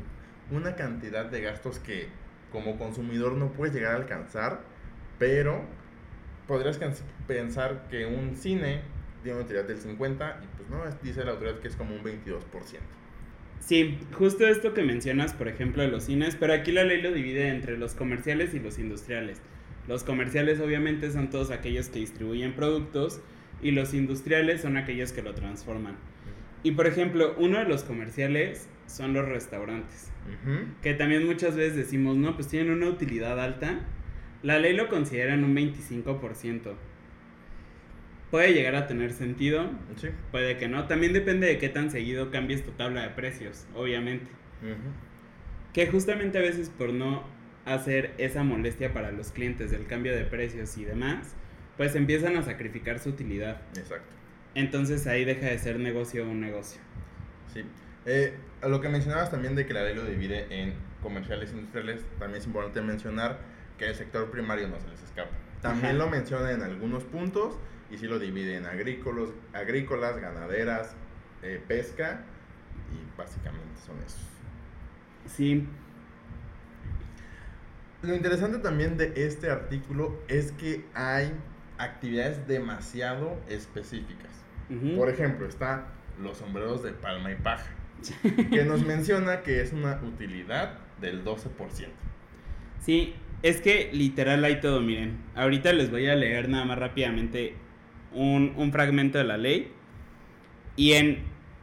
una 0.50 0.74
cantidad 0.76 1.26
de 1.26 1.40
gastos 1.42 1.78
que 1.78 2.08
como 2.50 2.78
consumidor 2.78 3.32
no 3.34 3.52
puedes 3.52 3.74
llegar 3.74 3.92
a 3.94 3.96
alcanzar, 3.96 4.62
pero 5.20 5.62
podrías 6.48 6.80
pensar 7.28 7.86
que 7.88 8.06
un 8.06 8.34
cine 8.34 8.80
tiene 9.22 9.36
una 9.36 9.44
utilidad 9.44 9.66
del 9.66 9.78
50 9.78 10.40
y 10.42 10.56
pues 10.56 10.68
no, 10.68 10.82
dice 11.02 11.24
la 11.24 11.32
autoridad 11.32 11.60
que 11.60 11.68
es 11.68 11.76
como 11.76 11.94
un 11.94 12.02
22%. 12.02 12.40
Sí, 13.60 13.98
justo 14.14 14.48
esto 14.48 14.72
que 14.72 14.82
mencionas, 14.82 15.34
por 15.34 15.46
ejemplo, 15.46 15.82
de 15.82 15.88
los 15.88 16.04
cines, 16.04 16.34
pero 16.34 16.54
aquí 16.54 16.72
la 16.72 16.82
ley 16.82 17.02
lo 17.02 17.12
divide 17.12 17.48
entre 17.48 17.76
los 17.76 17.94
comerciales 17.94 18.54
y 18.54 18.58
los 18.58 18.78
industriales. 18.78 19.40
Los 19.86 20.02
comerciales 20.02 20.58
obviamente 20.60 21.10
son 21.12 21.30
todos 21.30 21.50
aquellos 21.50 21.90
que 21.90 22.00
distribuyen 22.00 22.54
productos 22.54 23.20
y 23.62 23.72
los 23.72 23.92
industriales 23.92 24.62
son 24.62 24.76
aquellos 24.76 25.12
que 25.12 25.22
lo 25.22 25.34
transforman. 25.34 25.96
Y 26.62 26.72
por 26.72 26.86
ejemplo, 26.86 27.34
uno 27.38 27.58
de 27.58 27.66
los 27.66 27.84
comerciales 27.84 28.68
son 28.86 29.12
los 29.12 29.28
restaurantes, 29.28 30.10
que 30.82 30.94
también 30.94 31.26
muchas 31.26 31.54
veces 31.54 31.76
decimos, 31.76 32.16
no, 32.16 32.34
pues 32.34 32.48
tienen 32.48 32.72
una 32.72 32.88
utilidad 32.88 33.38
alta. 33.38 33.80
La 34.42 34.58
ley 34.58 34.74
lo 34.74 34.88
considera 34.88 35.34
en 35.34 35.44
un 35.44 35.54
25%. 35.54 36.74
Puede 38.30 38.52
llegar 38.54 38.76
a 38.76 38.86
tener 38.86 39.12
sentido, 39.12 39.68
Sí. 39.96 40.08
puede 40.30 40.56
que 40.56 40.68
no. 40.68 40.86
También 40.86 41.12
depende 41.12 41.46
de 41.48 41.58
qué 41.58 41.68
tan 41.68 41.90
seguido 41.90 42.30
cambies 42.30 42.64
tu 42.64 42.70
tabla 42.72 43.02
de 43.02 43.08
precios, 43.10 43.66
obviamente. 43.74 44.30
Que 45.72 45.86
justamente 45.88 46.38
a 46.38 46.40
veces 46.42 46.70
por 46.70 46.92
no 46.92 47.24
hacer 47.64 48.14
esa 48.18 48.42
molestia 48.44 48.92
para 48.92 49.10
los 49.10 49.32
clientes 49.32 49.70
del 49.70 49.86
cambio 49.86 50.14
de 50.14 50.24
precios 50.24 50.76
y 50.78 50.84
demás, 50.84 51.34
pues 51.76 51.94
empiezan 51.96 52.36
a 52.36 52.42
sacrificar 52.42 52.98
su 52.98 53.10
utilidad. 53.10 53.62
Exacto. 53.76 54.14
Entonces 54.54 55.06
ahí 55.06 55.24
deja 55.24 55.46
de 55.46 55.58
ser 55.58 55.78
negocio 55.78 56.24
un 56.24 56.40
negocio. 56.40 56.80
Sí. 57.52 57.62
Eh, 58.06 58.34
a 58.62 58.68
lo 58.68 58.80
que 58.80 58.88
mencionabas 58.88 59.30
también 59.30 59.54
de 59.56 59.66
que 59.66 59.74
la 59.74 59.84
ley 59.84 59.94
lo 59.94 60.04
divide 60.04 60.46
en 60.50 60.72
comerciales 61.02 61.50
e 61.50 61.54
industriales, 61.56 62.04
también 62.18 62.40
es 62.40 62.46
importante 62.46 62.80
mencionar 62.82 63.38
que 63.80 63.88
el 63.88 63.94
sector 63.94 64.30
primario 64.30 64.68
no 64.68 64.78
se 64.78 64.88
les 64.88 65.02
escapa. 65.02 65.30
También 65.62 65.96
Ajá. 65.96 66.04
lo 66.04 66.10
menciona 66.10 66.52
en 66.52 66.62
algunos 66.62 67.02
puntos 67.04 67.56
y 67.90 67.96
sí 67.96 68.06
lo 68.06 68.18
divide 68.18 68.56
en 68.56 68.66
agrícolas, 68.66 69.30
agrícolas 69.54 70.18
ganaderas, 70.18 70.94
eh, 71.42 71.62
pesca 71.66 72.20
y 72.92 73.18
básicamente 73.18 73.80
son 73.84 73.96
esos. 74.06 74.20
Sí, 75.26 75.66
Lo 78.02 78.14
interesante 78.14 78.58
también 78.58 78.96
de 78.96 79.12
este 79.16 79.50
artículo 79.50 80.18
es 80.28 80.52
que 80.52 80.84
hay 80.94 81.32
actividades 81.78 82.46
demasiado 82.46 83.38
específicas. 83.48 84.30
Por 84.96 85.08
ejemplo, 85.08 85.46
está 85.46 85.86
los 86.18 86.36
sombreros 86.38 86.82
de 86.82 86.92
palma 86.92 87.32
y 87.32 87.36
paja, 87.36 87.70
que 88.50 88.64
nos 88.64 88.82
menciona 88.86 89.42
que 89.42 89.60
es 89.62 89.72
una 89.72 90.00
utilidad 90.02 90.78
del 91.00 91.24
12%. 91.24 91.88
Sí, 92.80 93.14
es 93.42 93.60
que 93.60 93.90
literal 93.92 94.44
hay 94.44 94.60
todo, 94.60 94.80
miren. 94.80 95.18
Ahorita 95.34 95.72
les 95.72 95.90
voy 95.90 96.06
a 96.06 96.14
leer 96.14 96.48
nada 96.48 96.64
más 96.64 96.78
rápidamente 96.78 97.54
un, 98.12 98.70
fragmento 98.72 99.18
de 99.18 99.24
la 99.24 99.38
ley. 99.38 99.72
Y 100.76 100.92
en 100.92 101.18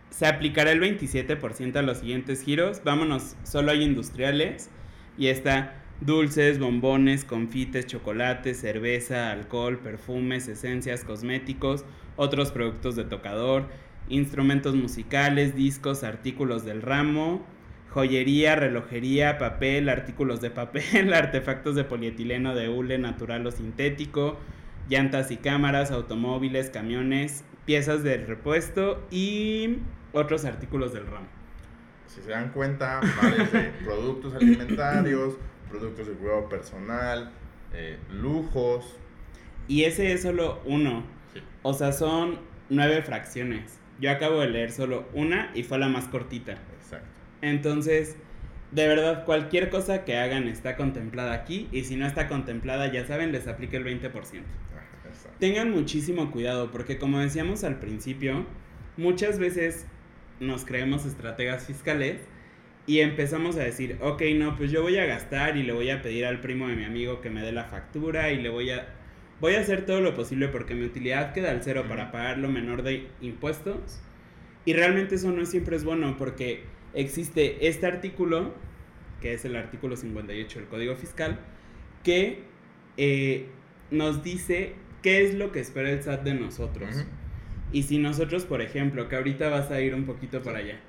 se 0.10 0.26
aplicará 0.26 0.72
el 0.72 0.82
27% 0.82 1.76
a 1.76 1.82
los 1.82 2.00
siguientes 2.00 2.42
giros. 2.42 2.82
Vámonos, 2.84 3.36
solo 3.44 3.72
hay 3.72 3.84
industriales. 3.84 4.70
Y 5.18 5.28
está 5.28 5.84
dulces, 6.02 6.60
bombones, 6.60 7.26
confites, 7.26 7.86
chocolates, 7.86 8.60
cerveza, 8.60 9.32
alcohol, 9.32 9.80
perfumes, 9.80 10.48
esencias, 10.48 11.04
cosméticos, 11.04 11.86
otros 12.16 12.52
productos 12.52 12.96
de 12.96 13.04
tocador, 13.04 13.68
instrumentos 14.10 14.76
musicales, 14.76 15.56
discos, 15.56 16.04
artículos 16.04 16.66
del 16.66 16.82
ramo, 16.82 17.46
joyería, 17.98 18.56
relojería, 18.56 19.40
papel, 19.40 19.90
artículos 19.90 20.40
de 20.40 20.52
papel, 20.52 21.12
artefactos 21.16 21.74
de 21.74 21.84
polietileno 21.84 22.54
de 22.54 22.70
hule 22.70 23.00
natural 23.00 23.48
o 23.48 23.50
sintético, 23.50 24.38
llantas 24.88 25.32
y 25.32 25.38
cámaras, 25.38 25.90
automóviles, 25.90 26.70
camiones, 26.70 27.44
piezas 27.66 28.04
de 28.04 28.18
repuesto 28.18 29.04
y 29.10 29.80
otros 30.14 30.46
artículos 30.46 30.94
del 30.94 31.08
ramo. 31.08 31.26
Si 32.06 32.22
se 32.22 32.30
dan 32.30 32.52
cuenta, 32.52 33.02
productos 33.84 34.36
alimentarios, 34.36 35.34
productos 35.68 36.06
de 36.06 36.14
cuidado 36.14 36.50
personal, 36.50 37.32
eh, 37.74 37.98
lujos. 38.12 38.96
Y 39.68 39.86
ese 39.86 40.14
es 40.14 40.22
solo 40.22 40.62
uno. 40.66 41.04
Sí. 41.34 41.42
O 41.64 41.74
sea, 41.74 41.92
son 41.92 42.38
nueve 42.70 43.02
fracciones. 43.02 43.80
Yo 44.00 44.12
acabo 44.12 44.42
de 44.42 44.52
leer 44.52 44.72
solo 44.72 45.08
una 45.16 45.50
y 45.56 45.64
fue 45.64 45.80
la 45.80 45.90
más 45.90 46.08
cortita. 46.08 46.60
Exacto. 46.80 47.17
Entonces, 47.42 48.16
de 48.72 48.88
verdad, 48.88 49.26
cualquier 49.26 49.70
cosa 49.70 50.04
que 50.04 50.18
hagan 50.18 50.48
está 50.48 50.76
contemplada 50.76 51.34
aquí 51.34 51.68
y 51.72 51.84
si 51.84 51.96
no 51.96 52.06
está 52.06 52.28
contemplada, 52.28 52.92
ya 52.92 53.06
saben, 53.06 53.32
les 53.32 53.48
aplica 53.48 53.78
el 53.78 53.86
20%. 53.86 54.12
Ajá, 54.12 54.24
exacto. 55.06 55.38
Tengan 55.40 55.72
muchísimo 55.72 56.32
cuidado 56.32 56.72
porque 56.72 56.98
como 56.98 57.20
decíamos 57.20 57.64
al 57.64 57.80
principio, 57.80 58.46
muchas 58.98 59.40
veces 59.40 59.86
nos 60.40 60.66
creemos 60.66 61.06
estrategas 61.06 61.66
fiscales 61.66 62.22
y 62.86 63.00
empezamos 63.00 63.58
a 63.58 63.64
decir, 63.64 63.98
ok, 64.02 64.22
no, 64.36 64.56
pues 64.56 64.72
yo 64.72 64.82
voy 64.82 64.98
a 64.98 65.06
gastar 65.06 65.58
y 65.58 65.64
le 65.64 65.74
voy 65.74 65.90
a 65.90 66.02
pedir 66.02 66.26
al 66.26 66.40
primo 66.40 66.68
de 66.68 66.76
mi 66.76 66.86
amigo 66.86 67.20
que 67.22 67.30
me 67.30 67.42
dé 67.42 67.52
la 67.52 67.66
factura 67.66 68.32
y 68.32 68.42
le 68.42 68.50
voy 68.50 68.72
a... 68.72 68.88
Voy 69.40 69.54
a 69.54 69.60
hacer 69.60 69.86
todo 69.86 70.02
lo 70.02 70.16
posible 70.16 70.48
porque 70.48 70.74
mi 70.74 70.86
utilidad 70.86 71.32
queda 71.32 71.52
al 71.52 71.62
cero 71.62 71.86
para 71.88 72.12
pagar 72.12 72.40
lo 72.40 72.50
menor 72.50 72.82
de 72.82 73.08
impuestos. 73.22 74.02
Y 74.66 74.74
realmente 74.74 75.16
eso 75.16 75.32
no 75.32 75.46
siempre 75.46 75.76
es 75.76 75.84
bueno 75.84 76.16
porque 76.18 76.64
existe 76.94 77.68
este 77.68 77.86
artículo, 77.86 78.54
que 79.22 79.34
es 79.34 79.46
el 79.46 79.56
artículo 79.56 79.96
58 79.96 80.60
del 80.60 80.68
Código 80.68 80.96
Fiscal, 80.96 81.40
que 82.04 82.44
eh, 82.98 83.48
nos 83.92 84.24
dice 84.24 84.74
qué 85.02 85.26
es 85.26 85.36
lo 85.36 85.52
que 85.52 85.60
espera 85.60 85.92
el 85.92 86.02
SAT 86.02 86.24
de 86.24 86.34
nosotros. 86.34 87.06
Y 87.72 87.84
si 87.84 87.98
nosotros, 87.98 88.46
por 88.46 88.62
ejemplo, 88.62 89.10
que 89.10 89.16
ahorita 89.16 89.50
vas 89.50 89.72
a 89.72 89.82
ir 89.82 89.94
un 89.94 90.06
poquito 90.06 90.42
para 90.42 90.60
allá, 90.60 90.80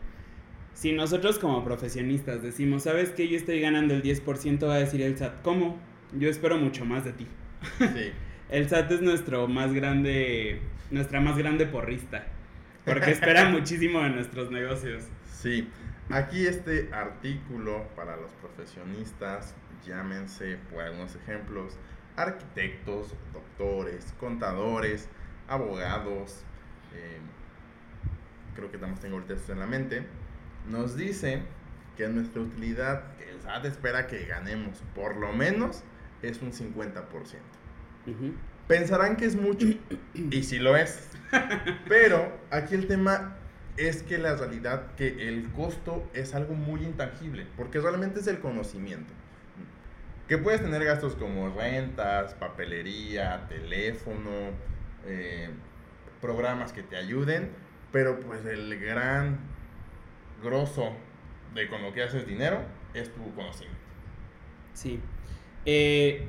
si 0.75 0.93
nosotros 0.93 1.39
como 1.39 1.65
profesionistas 1.65 2.43
decimos, 2.43 2.85
¿sabes 2.85 3.11
qué? 3.11 3.27
Yo 3.29 3.37
estoy 3.37 3.61
ganando 3.61 3.95
el 3.95 4.03
10%, 4.03 4.69
va 4.69 4.75
a 4.75 4.79
decir 4.79 5.03
el 5.03 5.19
SAT, 5.19 5.43
¿cómo? 5.43 5.77
Yo 6.17 6.31
espero 6.31 6.57
mucho 6.57 6.85
más 6.85 7.05
de 7.05 7.13
ti. 7.13 7.27
Sí. 7.79 8.13
El 8.51 8.67
SAT 8.67 8.93
es 8.93 9.03
nuestro 9.03 9.47
más 9.47 9.75
grande, 9.75 10.61
nuestra 10.91 11.21
más 11.21 11.37
grande 11.37 11.67
porrista, 11.67 12.25
porque 12.85 13.11
espera 13.11 13.45
muchísimo 13.51 14.01
de 14.01 14.11
nuestros 14.11 14.51
negocios. 14.51 15.05
Sí, 15.31 15.69
aquí 16.11 16.47
este 16.47 16.91
artículo 16.93 17.87
para 17.97 18.17
los 18.17 18.31
profesionistas, 18.33 19.55
llámense 19.85 20.59
por 20.71 20.83
algunos 20.83 21.15
ejemplos, 21.17 21.77
arquitectos, 22.17 23.15
doctores, 23.33 24.15
contadores, 24.19 25.09
abogados, 25.49 26.43
eh, 26.95 27.19
creo 28.55 28.71
que 28.71 28.79
también 28.79 29.01
tengo 29.01 29.17
ahorita 29.17 29.35
esto 29.35 29.53
en 29.53 29.61
la 29.61 29.67
mente, 29.67 30.07
nos 30.69 30.97
dice 30.97 31.43
que 31.97 32.09
nuestra 32.09 32.43
utilidad, 32.43 33.17
que 33.17 33.31
el 33.31 33.41
SAT 33.41 33.65
espera 33.67 34.07
que 34.07 34.25
ganemos 34.27 34.83
por 34.95 35.17
lo 35.17 35.33
menos, 35.33 35.83
es 36.23 36.43
un 36.43 36.53
50%. 36.53 37.05
Ujú. 38.07 38.35
Pensarán 38.67 39.17
que 39.17 39.27
es 39.27 39.37
mucho, 39.37 39.67
y 40.15 40.43
sí 40.43 40.59
lo 40.59 40.77
es. 40.77 41.11
Pero 41.89 42.39
aquí 42.51 42.75
el 42.75 42.87
tema 42.87 43.37
es 43.79 44.03
que 44.03 44.19
la 44.19 44.35
realidad 44.35 44.95
que 44.97 45.29
el 45.29 45.51
costo 45.53 46.09
es 46.13 46.35
algo 46.35 46.55
muy 46.55 46.83
intangible, 46.83 47.47
porque 47.57 47.81
realmente 47.81 48.21
es 48.21 48.27
el 48.27 48.41
conocimiento. 48.41 49.13
Que 50.27 50.37
puedes 50.37 50.61
tener 50.61 50.85
gastos 50.85 51.15
como 51.15 51.49
rentas, 51.55 52.35
papelería, 52.35 53.47
teléfono, 53.49 54.31
eh, 55.07 55.49
programas 56.21 56.73
que 56.73 56.83
te 56.83 56.97
ayuden, 56.97 57.51
pero 57.93 58.21
pues 58.21 58.45
el 58.45 58.79
gran 58.79 59.39
grosso 60.43 60.93
de 61.55 61.69
con 61.69 61.83
lo 61.83 61.95
que 61.95 62.03
haces 62.03 62.27
dinero 62.27 62.61
es 62.95 63.13
tu 63.15 63.35
conocimiento. 63.35 63.79
Sí. 64.75 65.01
Eh, 65.65 66.29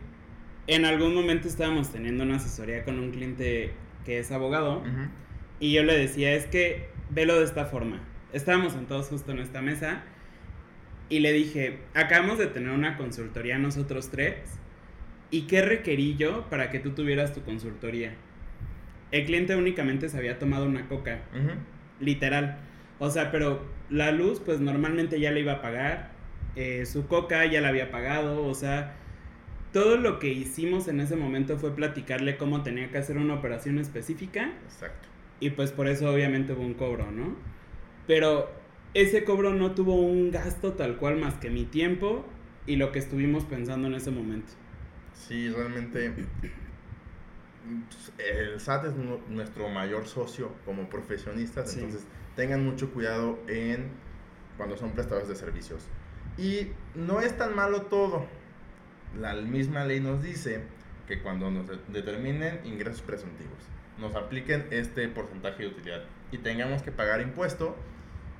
en 0.68 0.86
algún 0.86 1.16
momento 1.16 1.48
estábamos 1.48 1.92
teniendo 1.92 2.24
una 2.24 2.38
asesoría 2.38 2.84
con 2.84 3.00
un 3.00 3.12
cliente 3.12 3.74
que 4.06 4.20
es 4.20 4.32
abogado 4.32 4.84
y 5.60 5.74
yo 5.74 5.84
le 5.84 5.98
decía, 5.98 6.34
es 6.34 6.46
que 6.46 6.90
velo 7.10 7.38
de 7.38 7.46
esta 7.46 7.66
forma. 7.66 8.00
Estábamos 8.34 8.74
sentados 8.74 9.08
justo 9.08 9.32
en 9.32 9.40
esta 9.40 9.62
mesa 9.62 10.04
y 11.10 11.20
le 11.20 11.34
dije, 11.34 11.80
acabamos 11.94 12.38
de 12.38 12.48
tener 12.48 12.72
una 12.72 12.98
consultoría 12.98 13.58
nosotros 13.58 14.10
tres 14.10 14.36
y 15.32 15.42
qué 15.44 15.62
requerí 15.62 16.16
yo 16.16 16.48
para 16.50 16.70
que 16.70 16.80
tú 16.80 16.92
tuvieras 16.92 17.34
tu 17.34 17.42
consultoría. 17.42 18.14
El 19.12 19.26
cliente 19.26 19.56
únicamente 19.56 20.10
se 20.10 20.18
había 20.18 20.38
tomado 20.38 20.66
una 20.66 20.88
coca, 20.88 21.22
literal. 22.00 22.60
O 23.00 23.10
sea, 23.10 23.32
pero 23.32 23.66
la 23.90 24.12
luz 24.12 24.40
pues 24.40 24.60
normalmente 24.60 25.20
ya 25.20 25.32
le 25.32 25.40
iba 25.40 25.54
a 25.54 25.62
pagar, 25.62 26.12
eh, 26.56 26.86
su 26.86 27.08
coca 27.08 27.46
ya 27.46 27.62
la 27.62 27.70
había 27.70 27.90
pagado, 27.90 28.46
o 28.46 28.54
sea, 28.54 28.96
todo 29.74 29.98
lo 29.98 30.20
que 30.20 30.28
hicimos 30.28 30.88
en 30.88 31.00
ese 31.00 31.16
momento 31.16 31.58
fue 31.58 31.76
platicarle 31.76 32.38
cómo 32.38 32.62
tenía 32.62 32.92
que 32.92 32.98
hacer 32.98 33.18
una 33.18 33.36
operación 33.36 33.80
específica. 33.80 34.52
Exacto. 34.66 35.08
Y 35.40 35.52
pues 35.52 35.72
por 35.72 35.88
eso 35.88 36.12
obviamente 36.12 36.54
hubo 36.54 36.62
un 36.62 36.74
cobro, 36.74 37.12
¿no? 37.12 37.36
Pero 38.08 38.50
ese 38.94 39.24
cobro 39.24 39.54
no 39.54 39.74
tuvo 39.74 39.96
un 39.96 40.32
gasto 40.32 40.74
tal 40.74 40.98
cual 40.98 41.18
más 41.18 41.36
que 41.36 41.50
mi 41.50 41.66
tiempo 41.66 42.26
y 42.66 42.76
lo 42.76 42.92
que 42.92 43.00
estuvimos 43.00 43.46
pensando 43.46 43.88
en 43.88 43.96
ese 43.96 44.12
momento. 44.12 44.52
Sí, 45.14 45.50
realmente 45.50 46.14
el 48.18 48.60
SAT 48.60 48.86
es 48.86 48.94
nuestro 49.30 49.70
mayor 49.70 50.08
socio 50.08 50.52
como 50.66 50.90
profesionistas, 50.90 51.76
entonces 51.76 52.08
tengan 52.36 52.66
mucho 52.66 52.92
cuidado 52.92 53.40
en 53.48 53.90
cuando 54.58 54.76
son 54.76 54.92
prestadores 54.92 55.30
de 55.30 55.36
servicios. 55.36 55.88
Y 56.38 56.70
no 56.96 57.22
es 57.22 57.38
tan 57.38 57.56
malo 57.56 57.84
todo 57.84 58.26
la 59.18 59.34
misma 59.34 59.86
ley 59.86 60.00
nos 60.00 60.22
dice 60.22 60.62
que 61.08 61.22
cuando 61.22 61.50
nos 61.50 61.68
determinen 61.88 62.62
ingresos 62.66 63.02
presuntivos, 63.02 63.58
nos 64.00 64.16
apliquen 64.16 64.66
este 64.72 65.08
porcentaje 65.08 65.64
de 65.64 65.70
utilidad 65.70 66.04
y 66.32 66.38
tengamos 66.38 66.82
que 66.82 66.92
pagar 66.92 67.22
impuesto, 67.22 67.76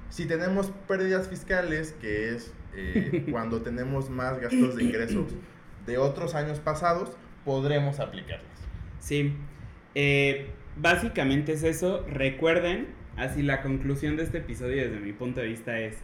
si 0.10 0.26
tenemos 0.26 0.72
pérdidas 0.88 1.28
fiscales, 1.28 1.96
que 2.02 2.34
es 2.36 2.54
eh, 2.76 3.26
cuando 3.32 3.62
tenemos 3.62 4.10
más 4.10 4.40
gastos 4.40 4.76
de 4.76 4.84
ingresos 4.84 5.36
de 5.86 5.98
otros 5.98 6.36
años 6.36 6.60
pasados, 6.60 7.12
podremos 7.46 8.00
aplicarlas. 8.00 8.46
Sí, 9.00 9.34
eh, 9.96 10.50
básicamente 10.78 11.54
es 11.54 11.64
eso. 11.64 12.06
Recuerden, 12.08 12.88
así 13.18 13.44
la 13.44 13.62
conclusión 13.62 14.18
de 14.18 14.24
este 14.24 14.40
episodio 14.40 14.84
desde 14.84 15.00
mi 15.00 15.14
punto 15.14 15.40
de 15.42 15.48
vista 15.48 15.80
es, 15.80 15.98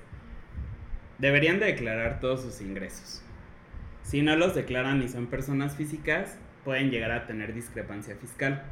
deberían 1.17 1.59
de 1.59 1.67
declarar 1.67 2.19
todos 2.19 2.41
sus 2.41 2.61
ingresos. 2.61 3.21
Si 4.03 4.21
no 4.21 4.35
los 4.35 4.53
declaran 4.53 5.01
y 5.01 5.07
son 5.07 5.27
personas 5.27 5.75
físicas, 5.75 6.37
pueden 6.63 6.91
llegar 6.91 7.11
a 7.11 7.25
tener 7.25 7.53
discrepancia 7.53 8.15
fiscal. 8.15 8.63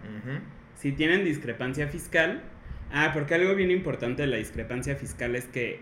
Si 0.76 0.92
tienen 0.92 1.24
discrepancia 1.24 1.88
fiscal, 1.88 2.44
ah, 2.92 3.12
porque 3.14 3.36
algo 3.36 3.56
bien 3.56 3.72
importante 3.72 4.24
de 4.24 4.28
la 4.28 4.38
discrepancia 4.38 4.96
fiscal 4.96 5.36
es 5.36 5.46
que 5.46 5.80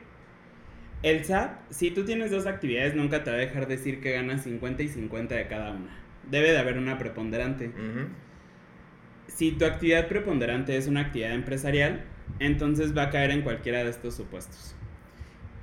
el 1.04 1.26
SAT, 1.26 1.72
si 1.72 1.90
tú 1.90 2.06
tienes 2.06 2.30
dos 2.30 2.46
actividades, 2.46 2.94
nunca 2.94 3.24
te 3.24 3.32
va 3.32 3.38
a 3.38 3.40
dejar 3.40 3.68
decir 3.68 4.02
que 4.02 4.12
ganas 4.12 4.44
50 4.44 4.84
y 4.84 4.88
50 4.88 5.36
de 5.36 5.48
cada 5.48 5.72
una. 5.72 5.98
Debe 6.30 6.52
de 6.52 6.60
haber 6.60 6.78
una 6.78 7.00
preponderante. 7.00 7.72
Si 9.28 9.52
tu 9.52 9.66
actividad 9.66 10.08
preponderante 10.08 10.78
es 10.78 10.88
una 10.88 11.02
actividad 11.02 11.34
empresarial, 11.34 12.04
entonces 12.40 12.96
va 12.96 13.04
a 13.04 13.10
caer 13.10 13.32
en 13.32 13.42
cualquiera 13.42 13.84
de 13.84 13.90
estos 13.90 14.16
supuestos. 14.16 14.76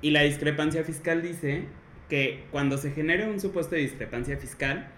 Y 0.00 0.10
la 0.10 0.22
discrepancia 0.22 0.82
fiscal 0.82 1.22
dice 1.22 1.64
que 2.08 2.44
cuando 2.50 2.76
se 2.78 2.90
genere 2.90 3.28
un 3.28 3.38
supuesto 3.38 3.76
de 3.76 3.82
discrepancia 3.82 4.36
fiscal, 4.38 4.88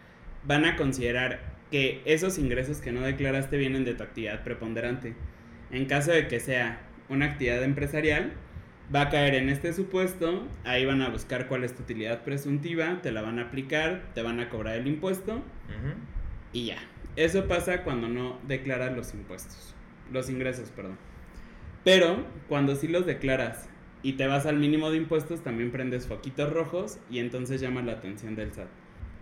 van 0.44 0.64
a 0.64 0.76
considerar 0.76 1.40
que 1.70 2.02
esos 2.04 2.38
ingresos 2.38 2.80
que 2.80 2.92
no 2.92 3.00
declaraste 3.00 3.56
vienen 3.56 3.84
de 3.84 3.94
tu 3.94 4.02
actividad 4.02 4.42
preponderante. 4.42 5.14
En 5.70 5.86
caso 5.86 6.10
de 6.10 6.26
que 6.26 6.40
sea 6.40 6.80
una 7.08 7.26
actividad 7.26 7.62
empresarial, 7.62 8.32
va 8.94 9.02
a 9.02 9.08
caer 9.08 9.34
en 9.34 9.48
este 9.48 9.72
supuesto, 9.72 10.46
ahí 10.64 10.84
van 10.84 11.00
a 11.02 11.08
buscar 11.08 11.46
cuál 11.46 11.64
es 11.64 11.74
tu 11.74 11.82
utilidad 11.82 12.22
presuntiva, 12.24 13.00
te 13.02 13.12
la 13.12 13.22
van 13.22 13.38
a 13.38 13.42
aplicar, 13.42 14.10
te 14.14 14.22
van 14.22 14.40
a 14.40 14.48
cobrar 14.48 14.76
el 14.76 14.86
impuesto 14.86 15.42
y 16.52 16.66
ya. 16.66 16.78
Eso 17.16 17.46
pasa 17.46 17.82
cuando 17.82 18.08
no 18.08 18.38
declaras 18.46 18.96
los 18.96 19.14
impuestos, 19.14 19.74
los 20.12 20.28
ingresos, 20.28 20.70
perdón. 20.70 20.98
Pero 21.84 22.26
cuando 22.48 22.74
sí 22.74 22.88
los 22.88 23.06
declaras 23.06 23.68
y 24.02 24.14
te 24.14 24.26
vas 24.26 24.46
al 24.46 24.58
mínimo 24.58 24.90
de 24.90 24.96
impuestos, 24.96 25.42
también 25.42 25.70
prendes 25.70 26.06
foquitos 26.06 26.52
rojos 26.52 26.98
y 27.10 27.20
entonces 27.20 27.60
llama 27.60 27.82
la 27.82 27.92
atención 27.92 28.34
del 28.34 28.52
SAT. 28.52 28.68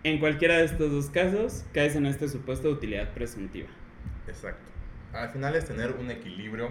En 0.03 0.19
cualquiera 0.19 0.57
de 0.57 0.63
estos 0.63 0.91
dos 0.91 1.09
casos, 1.09 1.65
caes 1.73 1.95
en 1.95 2.05
este 2.05 2.29
supuesto 2.29 2.69
de 2.69 2.73
utilidad 2.73 3.13
presuntiva. 3.13 3.67
Exacto. 4.27 4.71
Al 5.11 5.29
final 5.29 5.55
es 5.55 5.65
tener 5.65 5.91
un 5.93 6.09
equilibrio. 6.09 6.69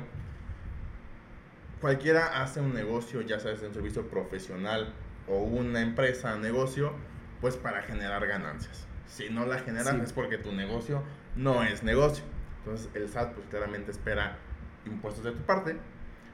Cualquiera 1.80 2.40
hace 2.40 2.60
un 2.60 2.72
negocio, 2.72 3.20
ya 3.20 3.38
sabes, 3.38 3.62
un 3.62 3.74
servicio 3.74 4.08
profesional 4.08 4.94
o 5.28 5.38
una 5.38 5.82
empresa, 5.82 6.38
negocio, 6.38 6.94
pues 7.42 7.56
para 7.56 7.82
generar 7.82 8.26
ganancias. 8.26 8.86
Si 9.06 9.28
no 9.28 9.44
la 9.44 9.58
generan 9.58 10.00
es 10.00 10.12
porque 10.12 10.38
tu 10.38 10.52
negocio 10.52 11.02
no 11.36 11.62
es 11.62 11.82
negocio. 11.82 12.24
Entonces 12.58 12.88
el 12.94 13.08
SAT 13.08 13.34
pues 13.34 13.46
claramente 13.48 13.90
espera 13.90 14.38
impuestos 14.86 15.24
de 15.24 15.32
tu 15.32 15.42
parte 15.42 15.76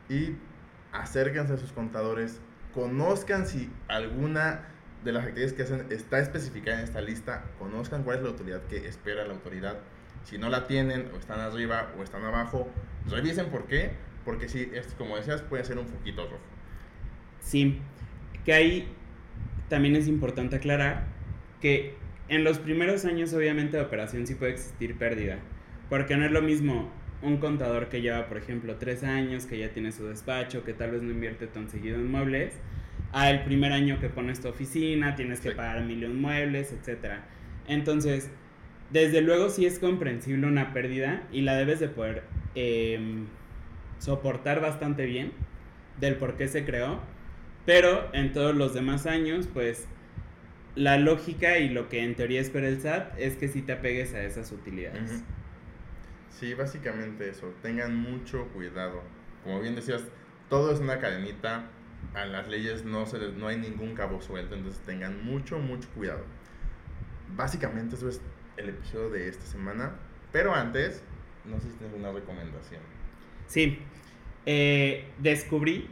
y 0.09 0.37
acérquense 0.93 1.55
a 1.55 1.57
sus 1.57 1.73
contadores, 1.73 2.41
conozcan 2.73 3.47
si 3.47 3.71
alguna 3.89 4.69
de 5.05 5.13
las 5.13 5.25
actividades 5.25 5.53
que 5.53 5.63
hacen 5.63 5.87
está 5.91 6.19
especificada 6.19 6.79
en 6.79 6.85
esta 6.85 7.01
lista, 7.01 7.45
conozcan 7.59 8.03
cuál 8.03 8.19
es 8.19 8.23
la 8.23 8.31
autoridad 8.31 8.63
que 8.63 8.89
espera 8.89 9.25
la 9.25 9.35
autoridad. 9.35 9.79
Si 10.25 10.39
no 10.39 10.49
la 10.49 10.67
tienen, 10.67 11.11
o 11.15 11.19
están 11.19 11.41
arriba 11.41 11.93
o 11.99 12.03
están 12.03 12.25
abajo, 12.25 12.69
revisen 13.09 13.47
por 13.47 13.67
qué, 13.67 13.91
porque 14.25 14.49
si, 14.49 14.71
es, 14.73 14.95
como 14.95 15.17
decías, 15.17 15.43
puede 15.43 15.65
ser 15.65 15.79
un 15.79 15.87
foquito 15.87 16.25
rojo. 16.25 16.43
Sí, 17.41 17.81
que 18.45 18.55
ahí 18.55 18.89
también 19.69 19.97
es 19.97 20.09
importante 20.09 20.57
aclarar 20.57 21.05
que 21.61 21.95
en 22.29 22.43
los 22.43 22.59
primeros 22.59 23.05
años 23.05 23.35
obviamente 23.35 23.77
de 23.77 23.83
operación 23.83 24.27
sí 24.27 24.35
puede 24.35 24.53
existir 24.53 24.97
pérdida, 24.97 25.39
porque 25.91 26.17
no 26.17 26.25
es 26.25 26.33
lo 26.33 26.41
mismo 26.41 26.91
un 27.21 27.37
contador 27.37 27.89
que 27.89 28.01
lleva, 28.01 28.27
por 28.27 28.39
ejemplo, 28.39 28.77
tres 28.77 29.03
años, 29.03 29.47
que 29.47 29.59
ya 29.59 29.71
tiene 29.71 29.93
su 29.93 30.07
despacho, 30.07 30.65
que 30.65 30.73
tal 30.73 30.93
vez 30.93 31.03
no 31.03 31.11
invierte 31.11 31.47
tan 31.47 31.69
seguido 31.69 31.97
en 31.97 32.11
muebles, 32.11 32.55
a 33.15 33.31
el 33.31 33.45
primer 33.45 33.73
año 33.73 34.01
que 34.01 34.09
pones 34.09 34.41
tu 34.41 34.49
oficina, 34.49 35.15
tienes 35.15 35.41
que 35.41 35.53
pagar 35.53 35.85
mil 35.85 36.07
muebles, 36.11 36.73
etc. 36.73 37.21
Entonces, 37.69 38.29
desde 38.91 39.21
luego 39.23 39.51
sí 39.51 39.67
es 39.67 39.79
comprensible 39.79 40.49
una 40.49 40.73
pérdida 40.73 41.23
y 41.31 41.43
la 41.43 41.55
debes 41.55 41.79
de 41.79 41.89
poder 41.89 42.25
em, 42.57 43.27
soportar 43.99 44.61
bastante 44.61 45.07
bien 45.07 45.33
del 46.01 46.17
por 46.17 46.37
qué 46.37 46.49
se 46.49 46.65
creó, 46.65 47.01
pero 47.65 48.13
en 48.13 48.33
todos 48.33 48.55
los 48.55 48.75
demás 48.75 49.07
años, 49.07 49.49
pues 49.53 49.87
la 50.75 50.99
lógica 50.99 51.59
y 51.59 51.69
lo 51.69 51.89
que 51.89 52.03
en 52.03 52.17
teoría 52.17 52.41
espera 52.41 52.67
el 52.67 52.81
SAT 52.81 53.17
es 53.17 53.37
que 53.37 53.47
sí 53.47 53.63
te 53.63 53.75
apegues 53.75 54.13
a 54.15 54.25
esas 54.25 54.51
utilidades. 54.51 55.23
Sí, 56.31 56.53
básicamente 56.55 57.29
eso. 57.29 57.55
Tengan 57.63 57.95
mucho 57.97 58.49
cuidado. 58.49 59.03
Como 59.45 59.61
bien 59.61 59.77
decías, 59.77 60.03
todo 60.49 60.73
es 60.73 60.81
una 60.81 60.99
cadenita. 60.99 61.71
A 62.15 62.27
las 62.27 62.49
leyes 62.49 62.85
no, 62.85 63.07
se 63.07 63.19
no 63.33 63.49
hay 63.49 63.59
ningún 63.59 63.95
cabo 63.95 64.21
suelto, 64.21 64.55
entonces 64.55 64.81
tengan 64.85 65.25
mucho, 65.25 65.59
mucho 65.59 65.89
cuidado. 65.91 66.25
Básicamente 67.37 67.97
eso 67.97 68.09
es 68.09 68.21
el 68.57 68.69
episodio 68.69 69.11
de 69.11 69.29
esta 69.29 69.45
semana. 69.47 69.97
Pero 70.33 70.55
antes, 70.55 71.03
no 71.45 71.61
sé 71.61 71.71
si 71.71 71.77
tienes 71.77 71.97
una 71.97 72.13
recomendación. 72.13 72.83
Sí, 73.47 73.79
eh, 74.47 75.09
descubrí, 75.19 75.89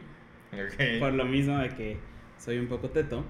por 0.99 1.13
lo 1.13 1.25
mismo 1.25 1.57
de 1.57 1.69
que 1.69 1.97
soy 2.37 2.57
un 2.57 2.67
poco 2.67 2.89
teto, 2.89 3.25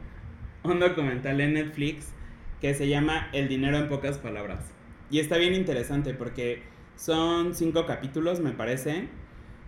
un 0.63 0.79
documental 0.79 1.39
en 1.41 1.53
Netflix 1.53 2.13
que 2.61 2.73
se 2.73 2.87
llama 2.87 3.29
El 3.33 3.47
dinero 3.47 3.77
en 3.77 3.89
pocas 3.89 4.17
palabras. 4.17 4.71
Y 5.09 5.19
está 5.19 5.37
bien 5.37 5.53
interesante 5.53 6.13
porque 6.13 6.63
son 6.95 7.53
cinco 7.53 7.85
capítulos, 7.85 8.39
me 8.39 8.51
parece, 8.51 9.07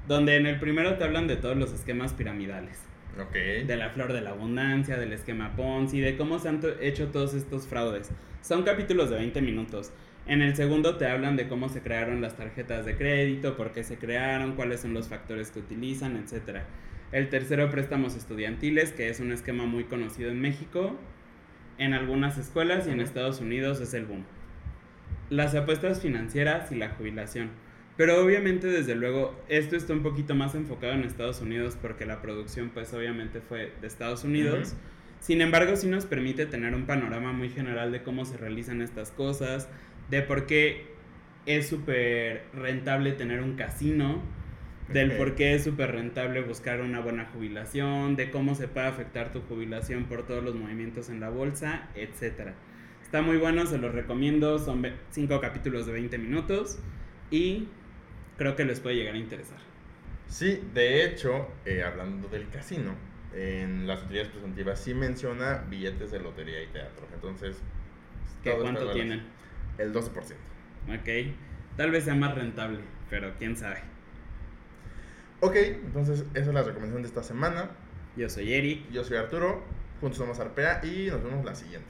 donde 0.08 0.38
en 0.38 0.46
el 0.46 0.60
primero 0.60 0.98
te 0.98 1.04
hablan 1.04 1.28
de 1.28 1.36
todos 1.36 1.58
los 1.58 1.74
esquemas 1.74 2.14
piramidales. 2.14 2.82
De 3.16 3.78
la 3.78 3.92
flor 3.92 4.12
de 4.12 4.20
la 4.20 4.32
abundancia, 4.32 4.98
del 4.98 5.14
esquema 5.14 5.56
Ponzi, 5.56 6.02
de 6.02 6.18
cómo 6.18 6.38
se 6.38 6.50
han 6.50 6.60
hecho 6.82 7.08
todos 7.08 7.34
estos 7.34 7.66
fraudes. 7.66 8.12
Son 8.42 8.64
capítulos 8.64 9.10
de 9.10 9.16
20 9.16 9.42
minutos. 9.42 9.94
En 10.28 10.42
el 10.42 10.56
segundo 10.56 10.98
te 10.98 11.08
hablan 11.08 11.38
de 11.38 11.48
cómo 11.48 11.70
se 11.70 11.82
crearon 11.82 12.20
las 12.22 12.36
tarjetas 12.36 12.86
de 12.86 12.98
crédito, 12.98 13.56
por 13.56 13.72
qué 13.72 13.86
se 13.86 13.98
crearon, 13.98 14.56
cuáles 14.56 14.82
son 14.82 14.94
los 14.94 15.08
factores 15.08 15.52
que 15.52 15.60
utilizan, 15.60 16.18
etc. 16.18 16.64
El 17.14 17.30
tercero, 17.30 17.70
préstamos 17.70 18.18
estudiantiles, 18.18 18.92
que 18.92 19.08
es 19.08 19.22
un 19.22 19.32
esquema 19.32 19.66
muy 19.66 19.86
conocido 19.86 20.30
en 20.30 20.42
México. 20.42 21.00
en 21.78 21.94
algunas 21.94 22.38
escuelas 22.38 22.88
y 22.88 22.92
en 22.92 23.02
Estados 23.02 23.40
Unidos 23.40 23.82
es 23.82 23.94
el 23.94 24.06
boom. 24.06 24.24
Las 25.30 25.56
apuestas 25.56 26.02
financieras 26.02 26.72
y 26.72 26.76
la 26.76 26.90
jubilación. 26.90 27.50
Pero 27.98 28.22
obviamente, 28.22 28.68
desde 28.68 28.96
luego, 28.96 29.34
esto 29.48 29.76
está 29.78 29.94
un 29.94 30.04
poquito 30.04 30.36
más 30.36 30.54
enfocado 30.54 30.94
en 30.94 31.04
Estados 31.04 31.42
Unidos 31.42 31.78
porque 31.82 32.06
la 32.06 32.22
producción, 32.22 32.72
pues 32.74 32.94
obviamente 32.94 33.40
fue 33.40 33.72
de 33.80 33.88
Estados 33.88 34.26
Unidos. 34.26 34.76
Sin 35.22 35.42
embargo, 35.42 35.76
sí 35.78 35.88
nos 35.88 36.06
permite 36.06 36.46
tener 36.46 36.76
un 36.76 36.86
panorama 36.86 37.32
muy 37.32 37.50
general 37.50 37.92
de 37.92 38.04
cómo 38.04 38.26
se 38.26 38.38
realizan 38.38 38.82
estas 38.82 39.12
cosas, 39.12 39.70
de 40.10 40.22
por 40.22 40.46
qué 40.46 40.88
es 41.46 41.68
súper 41.68 42.44
rentable 42.54 43.14
tener 43.14 43.42
un 43.42 43.56
casino, 43.56 44.22
del 44.90 45.14
por 45.14 45.36
qué 45.36 45.56
es 45.56 45.64
súper 45.64 45.94
rentable 45.94 46.42
buscar 46.42 46.82
una 46.82 47.00
buena 47.00 47.26
jubilación, 47.26 48.16
de 48.16 48.30
cómo 48.30 48.56
se 48.56 48.68
puede 48.68 48.88
afectar 48.88 49.32
tu 49.32 49.42
jubilación 49.42 50.06
por 50.06 50.28
todos 50.28 50.44
los 50.44 50.56
movimientos 50.56 51.10
en 51.10 51.22
la 51.22 51.30
bolsa, 51.30 51.88
etc. 51.96 52.52
Está 53.02 53.22
muy 53.22 53.38
bueno, 53.38 53.66
se 53.66 53.78
los 53.78 53.96
recomiendo, 53.96 54.60
son 54.60 54.86
cinco 55.12 55.40
capítulos 55.40 55.86
de 55.86 55.94
20 55.94 56.18
minutos 56.18 56.78
y 57.32 57.68
creo 58.38 58.56
que 58.56 58.66
les 58.66 58.80
puede 58.80 58.96
llegar 58.96 59.16
a 59.16 59.18
interesar. 59.18 59.60
Sí, 60.28 60.62
de 60.74 61.06
hecho, 61.06 61.48
eh, 61.66 61.84
hablando 61.84 62.28
del 62.28 62.50
casino, 62.50 62.96
en 63.34 63.88
las 63.88 64.02
teorías 64.02 64.28
presuntivas 64.30 64.80
sí 64.80 64.94
menciona 64.94 65.66
billetes 65.70 66.12
de 66.12 66.20
lotería 66.20 66.62
y 66.64 66.68
teatro. 66.68 67.08
Entonces, 67.14 67.58
¿Qué 68.44 68.56
cuánto 68.60 68.92
tienen? 68.92 69.24
El 69.78 69.94
12%. 69.94 70.12
Ok, 70.88 71.36
tal 71.78 71.92
vez 71.92 72.06
sea 72.06 72.16
más 72.16 72.36
rentable, 72.36 72.80
pero 73.10 73.34
quién 73.38 73.58
sabe. 73.58 73.80
Ok, 75.42 75.56
entonces 75.56 76.26
esa 76.34 76.50
es 76.50 76.54
la 76.54 76.64
recomendación 76.64 77.02
de 77.02 77.08
esta 77.08 77.24
semana. 77.24 77.72
Yo 78.16 78.30
soy 78.30 78.54
Eric. 78.54 78.90
Yo 78.92 79.04
soy 79.04 79.18
Arturo. 79.18 79.64
Juntos 80.00 80.18
somos 80.18 80.40
Arpea 80.40 80.82
y 80.84 81.08
nos 81.08 81.24
vemos 81.24 81.46
la 81.46 81.56
siguiente. 81.56 81.90